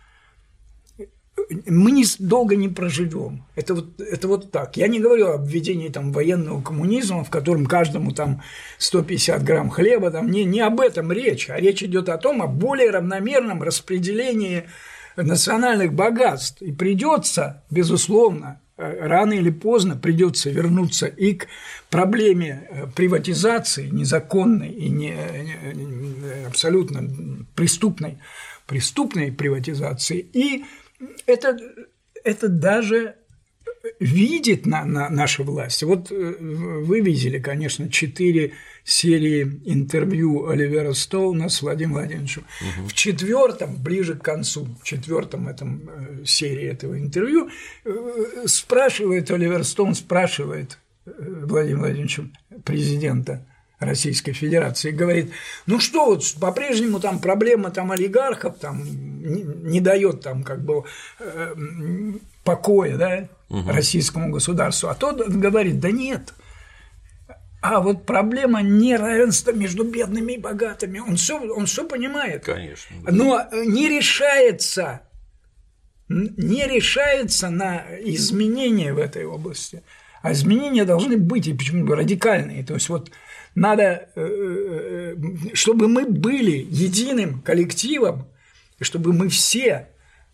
[1.67, 3.45] мы не, долго не проживем.
[3.55, 4.77] Это вот, это вот так.
[4.77, 8.43] Я не говорю об введении там, военного коммунизма, в котором каждому там
[8.79, 12.47] 150 грамм хлеба, там, не, не об этом речь, а речь идет о том, о
[12.47, 14.65] более равномерном распределении
[15.17, 16.63] национальных богатств.
[16.63, 21.47] И придется, безусловно, э, рано или поздно придется вернуться и к
[21.91, 25.17] проблеме э, приватизации незаконной и не,
[25.75, 27.09] не, абсолютно
[27.55, 28.19] преступной,
[28.67, 30.65] преступной приватизации и
[31.27, 31.57] это,
[32.25, 33.17] это даже
[34.01, 35.83] видит на, на наша власть.
[35.83, 38.53] Вот э, вы видели, конечно, четыре
[38.85, 42.45] серии интервью Оливера Стоуна с Владимиром Владимировичем.
[42.61, 42.89] Угу.
[42.89, 47.51] В четвертом, ближе к концу, в четвертом этом э, серии этого интервью
[47.85, 52.25] э, спрашивает Оливер Стоун, спрашивает Владимира Владимировича,
[52.65, 53.47] президента,
[53.85, 55.33] Российской Федерации, говорит,
[55.67, 60.85] ну что, вот по-прежнему там проблема там олигархов там не, не дает там как бы
[61.21, 61.55] э,
[62.45, 63.71] покоя, да, угу.
[63.71, 66.35] российскому государству, а тот говорит, да нет,
[67.61, 73.13] а вот проблема неравенства между бедными и богатыми, он все, он все понимает, конечно, да.
[73.13, 75.01] но не решается
[76.09, 79.83] не решается на изменения в этой области.
[80.23, 82.65] А изменения должны быть, и почему радикальные.
[82.65, 83.11] То есть вот
[83.55, 85.17] надо, э, э,
[85.55, 88.27] чтобы мы были единым коллективом,
[88.81, 89.89] чтобы мы все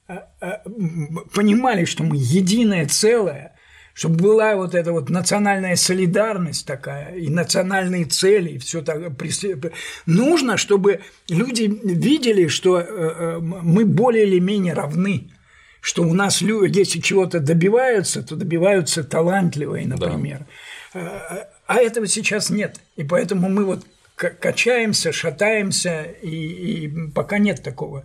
[0.08, 0.18] э,
[1.34, 3.56] понимали, что мы единое целое,
[3.92, 9.12] чтобы была вот эта вот национальная солидарность такая, и национальные цели, и все так.
[10.06, 15.30] Нужно, чтобы люди видели, что мы более или менее равны
[15.82, 20.44] что у нас люди, если чего-то добиваются, то добиваются талантливые, например.
[20.92, 21.48] Да.
[21.70, 22.80] А этого сейчас нет.
[22.96, 28.04] И поэтому мы вот качаемся, шатаемся, и, и пока нет такого.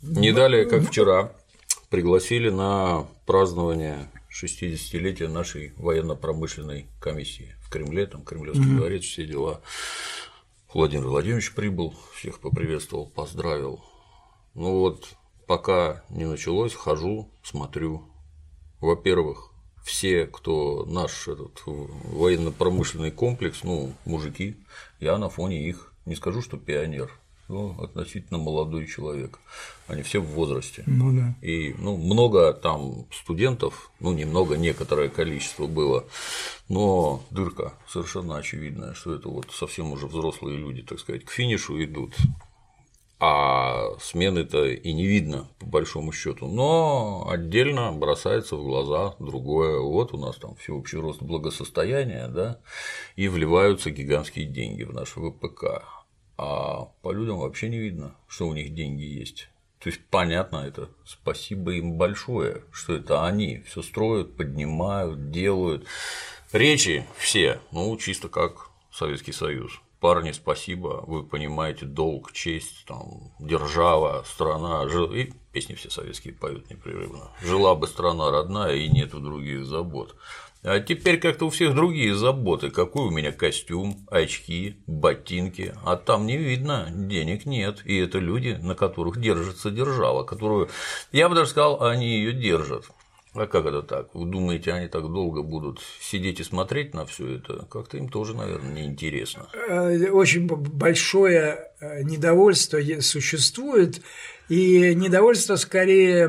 [0.00, 1.30] Не далее, как вчера,
[1.90, 8.76] пригласили на празднование 60-летия нашей военно-промышленной комиссии в Кремле, там Кремлевский mm-hmm.
[8.78, 9.60] дворец, все дела.
[10.72, 13.84] Владимир Владимирович прибыл, всех поприветствовал, поздравил.
[14.54, 15.16] Ну вот,
[15.46, 18.08] пока не началось, хожу, смотрю.
[18.80, 19.52] Во-первых,
[19.86, 24.56] все, кто наш этот военно-промышленный комплекс, ну, мужики,
[24.98, 27.08] я на фоне их, не скажу, что пионер,
[27.48, 29.38] но относительно молодой человек.
[29.86, 30.82] Они все в возрасте.
[30.86, 31.36] Ну да.
[31.40, 36.04] И ну, много там студентов, ну немного, некоторое количество было,
[36.68, 41.82] но дырка совершенно очевидная, что это вот совсем уже взрослые люди, так сказать, к финишу
[41.84, 42.16] идут
[43.18, 46.46] а смены-то и не видно, по большому счету.
[46.46, 49.80] Но отдельно бросается в глаза другое.
[49.80, 52.60] Вот у нас там всеобщий рост благосостояния, да,
[53.16, 55.84] и вливаются гигантские деньги в наш ВПК.
[56.36, 59.48] А по людям вообще не видно, что у них деньги есть.
[59.78, 65.86] То есть понятно это, спасибо им большое, что это они все строят, поднимают, делают.
[66.52, 74.24] Речи все, ну, чисто как Советский Союз парни, спасибо, вы понимаете долг, честь, там, держава,
[74.26, 75.12] страна, жил...
[75.12, 77.30] и песни все советские поют непрерывно.
[77.42, 80.16] Жила бы страна родная и нету других забот.
[80.62, 82.70] А теперь как-то у всех другие заботы.
[82.70, 85.72] Какой у меня костюм, очки, ботинки.
[85.84, 87.82] А там не видно, денег нет.
[87.84, 90.68] И это люди, на которых держится держава, которую,
[91.12, 92.86] я бы даже сказал, они ее держат.
[93.38, 94.14] А как это так?
[94.14, 97.66] Вы думаете, они так долго будут сидеть и смотреть на все это?
[97.70, 99.48] Как-то им тоже, наверное, неинтересно.
[99.68, 104.00] Э, очень большое э, недовольство существует,
[104.48, 106.28] и недовольство скорее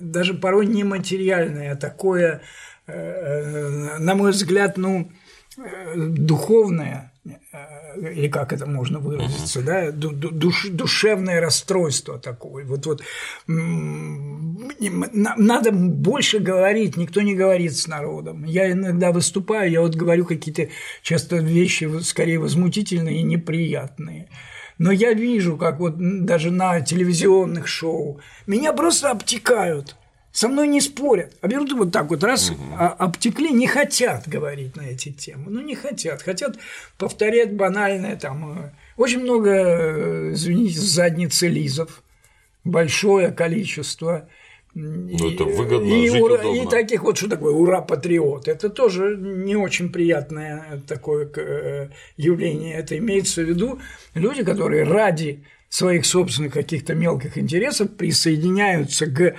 [0.00, 2.40] даже порой нематериальное, а такое,
[2.86, 5.10] э, на мой взгляд, ну,
[5.96, 7.12] духовное,
[7.96, 12.64] или как это можно выразиться, да, душ, душевное расстройство такое.
[12.64, 13.02] Вот, вот
[14.78, 18.44] надо больше говорить, никто не говорит с народом.
[18.44, 20.68] Я иногда выступаю, я вот говорю какие-то
[21.02, 24.28] часто вещи скорее возмутительные и неприятные.
[24.78, 29.96] Но я вижу, как вот даже на телевизионных шоу меня просто обтекают
[30.34, 32.58] со мной не спорят, а берут вот так вот раз угу.
[32.76, 36.56] обтекли, не хотят говорить на эти темы, ну не хотят, хотят
[36.98, 42.02] повторять банальное там, э, очень много, э, извините, задницы лизов,
[42.64, 44.28] большое количество.
[44.74, 49.54] Ну, это выгодно, и, жить ура, и таких вот, что такое ура-патриот, это тоже не
[49.54, 52.74] очень приятное такое э, явление.
[52.74, 53.78] Это имеется в виду
[54.14, 59.36] люди, которые ради своих собственных каких-то мелких интересов присоединяются к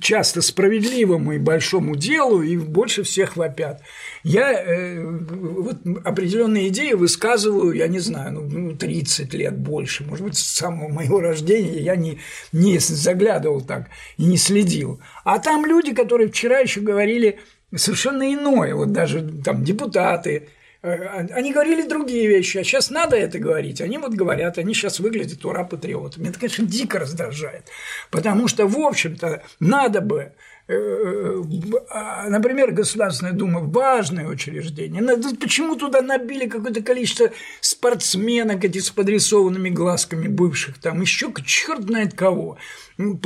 [0.00, 3.82] часто справедливому и большому делу и больше всех вопят.
[4.22, 10.24] Я э, вот определенные идеи высказываю, я не знаю, ну, 30 ну, лет больше, может
[10.24, 12.20] быть, с самого моего рождения я не,
[12.52, 15.00] не заглядывал так и не следил.
[15.24, 17.40] А там люди, которые вчера еще говорили
[17.74, 20.48] совершенно иное, вот даже там депутаты,
[20.84, 23.80] они говорили другие вещи, а сейчас надо это говорить.
[23.80, 26.28] Они вот говорят, они сейчас выглядят ура-патриотами.
[26.28, 27.68] Это, конечно, дико раздражает,
[28.10, 30.32] потому что, в общем-то, надо бы
[30.63, 35.02] Э, а, например, Государственная Дума– важное учреждение.
[35.38, 42.14] Почему туда набили какое-то количество спортсменок эти с подрисованными глазками бывших, там еще черт знает
[42.14, 42.56] кого.
[42.96, 43.18] Ну,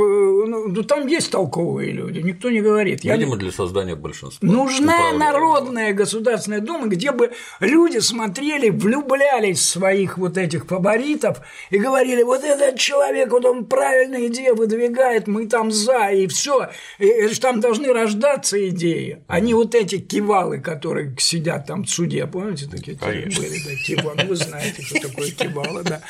[0.46, 3.04] ну, там есть толковые люди, никто не говорит.
[3.04, 4.48] Видимо, для создания большинства.
[4.48, 11.76] Нужна народная Государственная Дума, где бы люди смотрели, влюблялись в своих вот этих фаворитов и
[11.76, 16.70] говорили, вот этот человек, вот он правильные идеи выдвигает, мы там за, и все
[17.28, 21.90] это же там должны рождаться идеи, а не вот эти кивалы, которые сидят там в
[21.90, 23.42] суде, помните, такие конечно.
[23.42, 26.00] были, да, кивалы, вы знаете, что такое кивалы, да,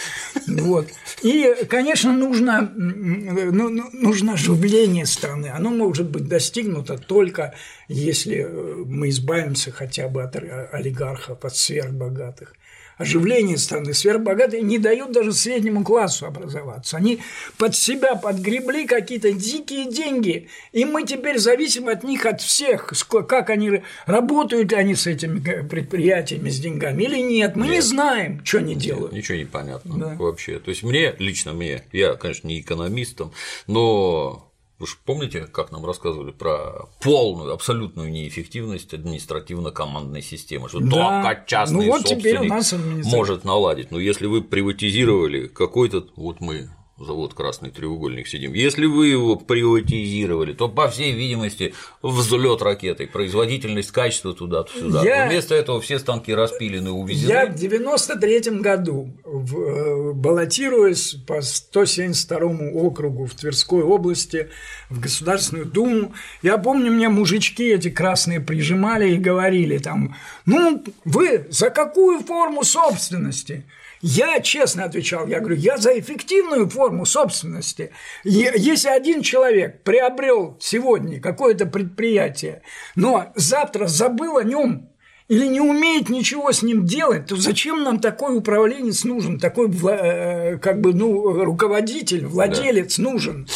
[0.46, 0.88] вот.
[1.22, 7.54] И, конечно, нужно, ну, ну, нужно оживление страны, оно может быть достигнуто только
[7.88, 12.54] если мы избавимся хотя бы от олигархов, от сверхбогатых.
[12.99, 16.96] Оживление страны, сверхбогатые не дают даже среднему классу образоваться.
[16.96, 17.20] Они
[17.57, 22.92] под себя подгребли какие-то дикие деньги, и мы теперь зависим от них, от всех,
[23.28, 27.57] как они работают ли они с этими предприятиями, с деньгами или нет.
[27.57, 27.76] Мы нет.
[27.76, 29.12] не знаем, что они делают.
[29.12, 30.14] Нет, ничего не понятно да.
[30.18, 30.59] вообще.
[30.59, 33.32] То есть мне, лично мне, я, конечно, не экономистом,
[33.66, 34.47] но
[34.78, 41.22] вы же помните, как нам рассказывали про полную, абсолютную неэффективность административно-командной системы, что да.
[41.22, 43.90] только частный ну, вот собственник может наладить.
[43.90, 46.70] Но если вы приватизировали какой-то, вот мы
[47.05, 48.53] завод Красный треугольник сидим.
[48.53, 55.05] Если вы его приватизировали, то, по всей видимости, взлет ракеты, производительность, качество туда-сюда.
[55.05, 55.28] Я...
[55.28, 57.30] Вместо этого все станки распилены, увезены.
[57.30, 64.49] Я в 93 году, э, баллотируясь по 172 округу в Тверской области
[64.90, 71.46] в Государственную Думу, я помню, мне мужички эти красные прижимали и говорили там, ну, вы
[71.51, 73.64] за какую форму собственности?
[74.01, 77.90] Я честно отвечал, я говорю, я за эффективную форму собственности.
[78.24, 82.62] Если один человек приобрел сегодня какое-то предприятие,
[82.94, 84.88] но завтра забыл о нем
[85.28, 90.59] или не умеет ничего с ним делать, то зачем нам такой управленец нужен, такой э,
[90.59, 93.03] как бы ну руководитель, владелец да.
[93.03, 93.49] нужен?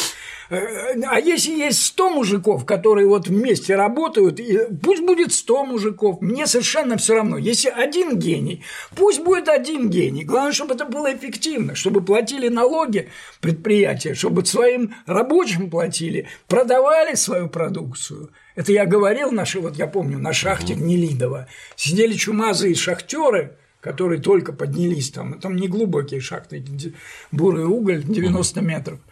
[0.53, 4.39] Э, а если есть 100 мужиков, которые вот вместе работают,
[4.81, 7.37] пусть будет 100 мужиков, мне совершенно все равно.
[7.37, 8.63] Если один гений,
[8.95, 10.23] пусть будет один гений.
[10.23, 13.09] Главное, чтобы это было эффективно, чтобы платили налоги
[13.41, 18.29] предприятия, чтобы своим рабочим платили, продавали свою продукцию.
[18.55, 24.53] Это я говорил, наши, вот я помню, на шахте Гнилидова сидели чумазые шахтеры, которые только
[24.53, 26.63] поднялись там, там не глубокие шахты,
[27.31, 28.99] бурый уголь 90 метров–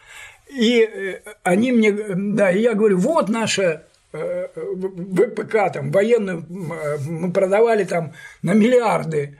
[0.51, 7.31] и э, они мне, да, и я говорю, вот наша э, ВПК, там, военную, мы
[7.31, 9.39] продавали там на миллиарды.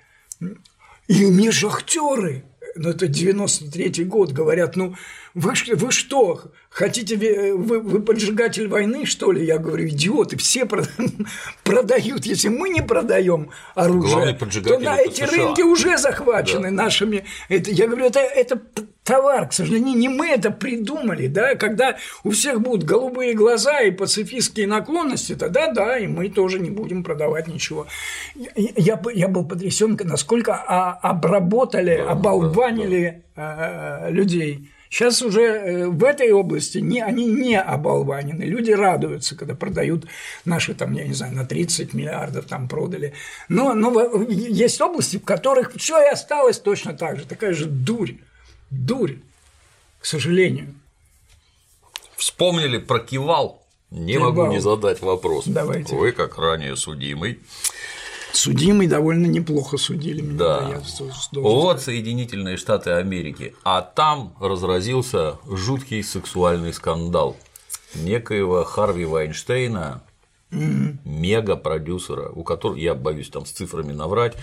[1.08, 2.46] И мне шахтеры,
[2.76, 4.96] ну это 93-й год, говорят, ну
[5.34, 7.18] вы, вы что, хотите,
[7.56, 9.46] вы, вы поджигатель войны, что ли?
[9.46, 10.66] Я говорю, идиоты, все
[11.64, 12.26] продают.
[12.26, 15.28] Если мы не продаем оружие, то на эти США.
[15.28, 16.84] рынки уже захвачены да.
[16.84, 17.26] нашими.
[17.50, 18.62] Это, я говорю, это, это
[19.12, 23.92] товар, к сожалению, не мы это придумали, да, когда у всех будут голубые глаза и
[23.92, 27.88] пацифистские наклонности, тогда да, и мы тоже не будем продавать ничего.
[28.36, 34.08] Я, я был потрясен, насколько обработали, оболванили да.
[34.10, 34.70] людей.
[34.90, 38.44] Сейчас уже э, в этой области не, они не оболванены.
[38.44, 40.06] Люди радуются, когда продают
[40.46, 43.14] наши, там, я не знаю, на 30 миллиардов там продали.
[43.50, 47.26] Но, но есть области, в которых все и осталось точно так же.
[47.26, 48.16] Такая же дурь.
[48.72, 49.18] Дурь,
[50.00, 50.74] к сожалению.
[52.16, 53.62] Вспомнили про кивал.
[53.92, 54.34] Не Кивал.
[54.34, 55.44] могу не задать вопрос.
[55.46, 55.96] Давайте.
[55.96, 57.40] Вы, как ранее судимый,
[58.34, 60.38] Судимый довольно неплохо судили меня.
[60.38, 60.70] Да.
[60.70, 67.36] Я вот Соединительные Штаты Америки, а там разразился жуткий сексуальный скандал
[67.94, 70.02] некоего Харви Вайнштейна,
[70.52, 70.98] mm-hmm.
[71.04, 74.38] мега-продюсера, у которого, я боюсь там с цифрами наврать,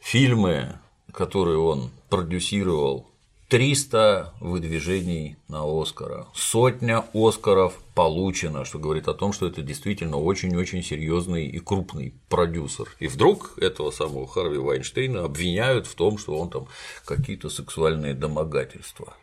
[0.00, 0.76] фильмы,
[1.12, 3.06] которые он продюсировал
[3.54, 10.82] 300 выдвижений на Оскара, сотня Оскаров получено, что говорит о том, что это действительно очень-очень
[10.82, 12.88] серьезный и крупный продюсер.
[12.98, 16.66] И вдруг этого самого Харви Вайнштейна обвиняют в том, что он там
[17.04, 19.14] какие-то сексуальные домогательства.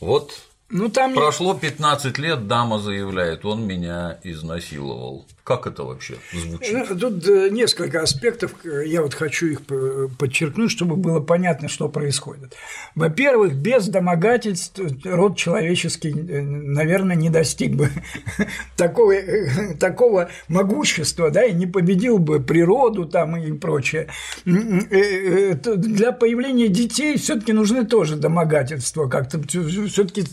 [0.00, 0.34] Вот
[0.74, 5.26] ну, там Прошло 15 лет, дама заявляет, он меня изнасиловал.
[5.44, 6.72] Как это вообще звучит?
[6.72, 9.62] Ну, тут э, несколько аспектов, я вот хочу их
[10.16, 12.54] подчеркнуть, чтобы было понятно, что происходит.
[12.94, 17.88] Во-первых, без домогательств род человеческий, э, наверное, не достиг бы
[18.76, 24.08] такого, э, такого могущества, да, и не победил бы природу там и прочее.
[24.44, 30.24] Для появления детей все таки нужны тоже домогательства, как-то все таки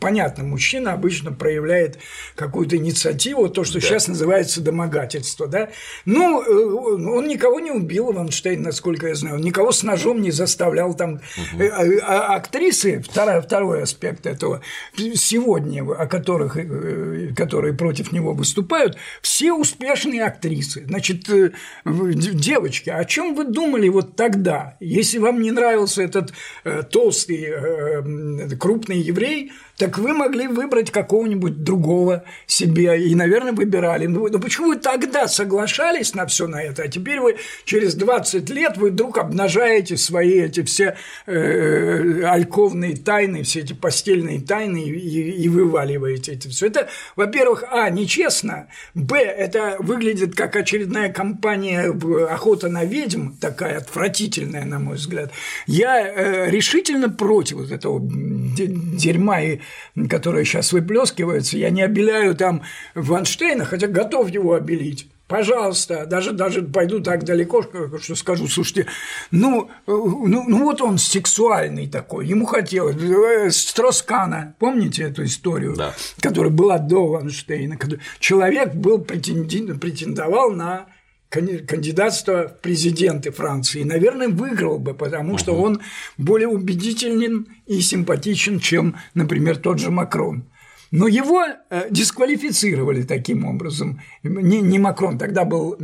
[0.00, 1.98] понятно, мужчина обычно проявляет
[2.34, 3.80] какую-то инициативу, то, что да.
[3.80, 5.68] сейчас называется домогательство, да.
[6.04, 10.30] Ну, э, он никого не убил, Ванштейн, насколько я знаю, он никого с ножом не
[10.30, 11.14] заставлял там.
[11.14, 11.64] Угу.
[12.02, 14.62] А актрисы, второй, второй аспект этого,
[14.96, 20.84] сегодня, о которых, э, которые против него выступают, все успешные актрисы.
[20.86, 21.28] Значит,
[21.84, 26.32] девочки, о чем вы думали вот тогда, если вам не нравился этот
[26.90, 34.06] толстый, крупный еврей, так вы могли выбрать какого-нибудь другого себе и, наверное, выбирали.
[34.06, 38.48] Ну, ну почему вы тогда соглашались на все на это, а теперь вы через 20
[38.50, 40.96] лет вы вдруг обнажаете свои эти все
[41.26, 46.66] э, альковные тайны, все эти постельные тайны и, и вываливаете это все.
[46.66, 51.92] Это, во-первых, а, нечестно, б, это выглядит как очередная кампания
[52.30, 55.32] охота на ведьм, такая отвратительная, на мой взгляд.
[55.66, 59.58] Я э, решительно против вот этого дерьма и
[60.08, 62.62] которые сейчас выплескиваются, я не обеляю там
[62.94, 65.08] Ванштейна, хотя готов его обелить.
[65.26, 67.64] Пожалуйста, даже, даже пойду так далеко,
[68.02, 68.86] что скажу, слушайте,
[69.30, 75.94] ну, ну, ну вот он сексуальный такой, ему хотелось, э, Строскана, помните эту историю, да.
[76.20, 77.78] которая была до Ванштейна,
[78.18, 80.86] человек был претендовал на
[81.34, 85.80] кандидатство в президенты Франции, и, наверное, выиграл бы, потому что он
[86.16, 90.44] более убедителен и симпатичен, чем, например, тот же Макрон.
[90.94, 94.00] Но его э, дисквалифицировали таким образом.
[94.22, 95.76] Не, не Макрон, тогда был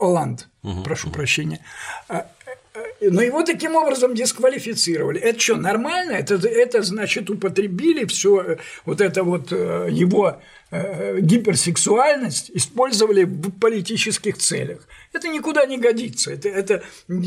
[0.00, 0.82] Оланд, угу.
[0.82, 1.60] прошу прощения.
[2.08, 2.26] А,
[2.74, 5.20] э, но его таким образом дисквалифицировали.
[5.20, 6.12] Это что, нормально?
[6.14, 10.40] Это, это значит, употребили все э, вот это вот его
[10.70, 14.86] гиперсексуальность, использовали в политических целях.
[15.12, 16.32] Это никуда не годится.
[16.32, 16.82] Это, это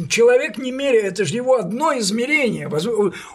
[0.09, 2.69] человек не меряет, это же его одно измерение.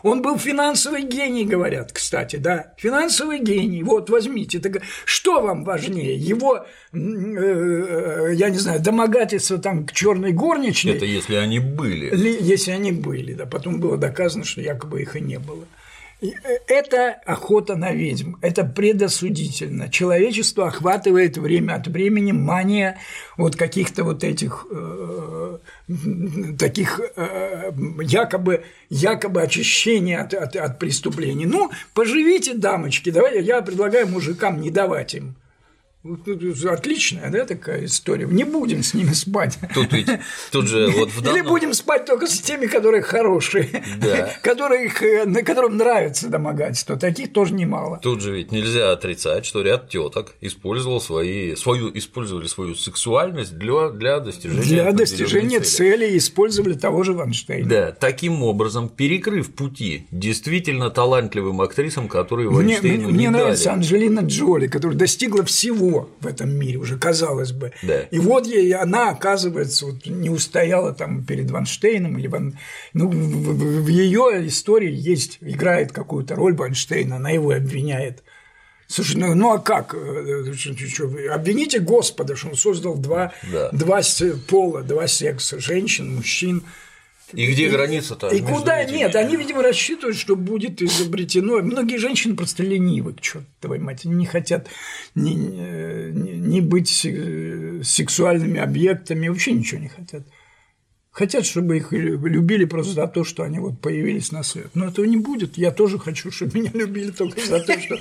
[0.03, 3.83] Он был финансовый гений, говорят, кстати, да, финансовый гений.
[3.83, 9.93] Вот возьмите, так что вам важнее, его, э, э, я не знаю, домогательство там к
[9.93, 10.93] черной горничной?
[10.93, 12.15] Это если они были.
[12.43, 15.65] Если они были, да, потом было доказано, что якобы их и не было.
[16.25, 19.89] Э, это охота на ведьм, это предосудительно.
[19.89, 22.99] Человечество охватывает время от времени мания
[23.37, 25.59] вот каких-то вот этих э,
[26.59, 27.73] таких э,
[28.03, 31.47] якобы, якобы очищения от, от, от преступлений.
[31.47, 35.37] Ну, поживите, дамочки, давайте, я предлагаю мужикам не давать им
[36.05, 38.27] Отличная, да, такая история.
[38.27, 39.59] Не будем с ними спать.
[39.73, 40.07] Тут ведь
[40.53, 41.41] тут же вот в данном...
[41.41, 44.31] Или будем спать только с теми, которые хорошие, да.
[44.43, 46.97] которые, которым нравится домогательство.
[46.97, 48.01] Таких тоже немало.
[48.03, 53.89] Тут же ведь нельзя отрицать, что ряд теток использовал свои, свою, использовали свою сексуальность для,
[53.89, 55.97] для достижения Для достижения цели.
[55.97, 57.67] цели использовали того же Ванштейна.
[57.67, 63.43] Да, таким образом, перекрыв пути действительно талантливым актрисам, которые Ванштейну мне, не мне дали.
[63.43, 67.73] нравится Анджелина Джоли, которая достигла всего в этом мире уже, казалось бы.
[67.83, 68.01] Да.
[68.03, 72.59] И вот ей она, оказывается, вот не устояла там перед Ванштейном или Ван...
[72.93, 78.23] ну, в, в ее истории есть, играет какую-то роль Ванштейн, она его обвиняет.
[78.87, 79.95] Слушай, ну, ну а как?
[79.95, 80.53] Э,
[81.33, 83.71] обвините Господа, что он создал два, да.
[83.73, 84.01] два
[84.49, 86.63] пола, два секса, женщин, мужчин.
[87.37, 88.29] И где граница-то?
[88.29, 88.83] И куда?
[88.83, 88.99] Этими?
[88.99, 91.61] Нет, они, видимо, рассчитывают, что будет изобретено.
[91.63, 94.69] Многие женщины просто ленивы, черт твою мать, они не хотят
[95.15, 97.07] ни, ни, ни быть
[97.87, 100.27] сексуальными объектами, вообще ничего не хотят.
[101.15, 104.67] Хотят, чтобы их любили просто за то, что они вот появились на свет.
[104.75, 105.57] Но этого не будет.
[105.57, 108.01] Я тоже хочу, чтобы меня любили только за то, что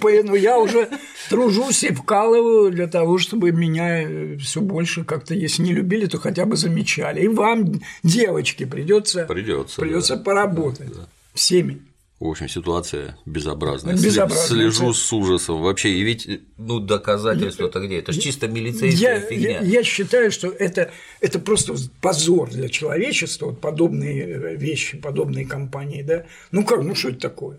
[0.00, 0.88] Поэтому я уже
[1.28, 6.18] тружусь и вкалываю для того, чтобы меня э, все больше как-то, если не любили, то
[6.18, 7.22] хотя бы замечали.
[7.22, 10.92] И вам, девочки, придется придется, поработать
[11.34, 11.82] всеми.
[12.22, 13.94] В общем, ситуация безобразная.
[13.94, 14.46] безобразная.
[14.46, 15.60] Слежу с ужасом.
[15.60, 17.98] Вообще, и ведь ну, доказательства-то где?
[17.98, 19.50] Это же чисто милицейская я, фигня.
[19.50, 25.46] Я, я считаю, что это, это просто позор для человечества, вот подобные э, вещи, подобные
[25.46, 26.02] компании.
[26.02, 26.24] Да?
[26.52, 27.58] Ну как, ну что это такое?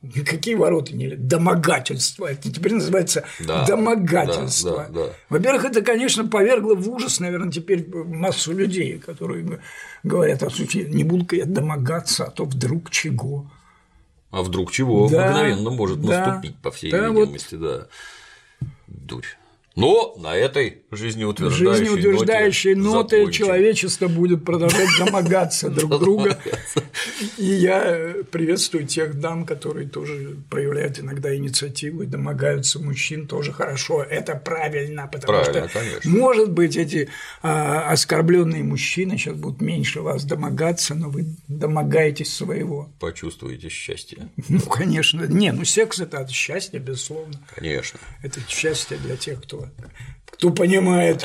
[0.00, 2.24] Никакие ворота не Домогательство.
[2.24, 4.86] Это теперь называется да, домогательство.
[4.88, 5.12] Да, да, да.
[5.28, 9.60] Во-первых, это, конечно, повергло в ужас, наверное, теперь массу людей, которые
[10.02, 13.50] говорят, а сути, не буду-ка я домогаться, а то вдруг чего.
[14.34, 15.08] А вдруг чего?
[15.08, 17.88] Да, Мгновенно может да, наступить, по всей да, видимости, вот...
[18.60, 18.68] да.
[18.88, 19.26] Дурь.
[19.76, 26.38] Но на этой жизнеутверждающей, жизнеутверждающей ноте, ноте человечество будет продолжать домогаться друг друга.
[27.38, 34.02] И я приветствую тех дам, которые тоже проявляют иногда инициативу и домогаются мужчин, тоже хорошо.
[34.02, 36.10] Это правильно, потому правильно, что, конечно.
[36.10, 37.08] может быть, эти
[37.42, 42.90] а, оскорбленные мужчины сейчас будут меньше вас домогаться, но вы домогаетесь своего.
[43.00, 44.28] Почувствуете счастье.
[44.48, 45.24] Ну, конечно.
[45.26, 47.34] Не, ну секс это от счастья, безусловно.
[47.54, 47.98] Конечно.
[48.22, 49.66] Это счастье для тех, кто
[50.34, 51.24] кто понимает.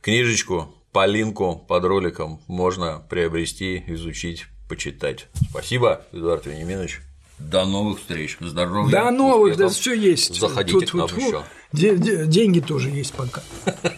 [0.00, 5.26] Книжечку, полинку под роликом можно приобрести, изучить, почитать.
[5.50, 7.02] Спасибо, Эдуард Вениаминович.
[7.38, 8.38] До новых встреч.
[8.40, 8.90] Здоровья.
[8.90, 10.34] До новых, да, все есть.
[10.40, 11.44] Заходите Тут, к нам еще.
[11.72, 13.42] Деньги тоже есть пока.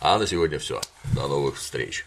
[0.00, 0.80] А на сегодня все.
[1.14, 2.06] До новых встреч.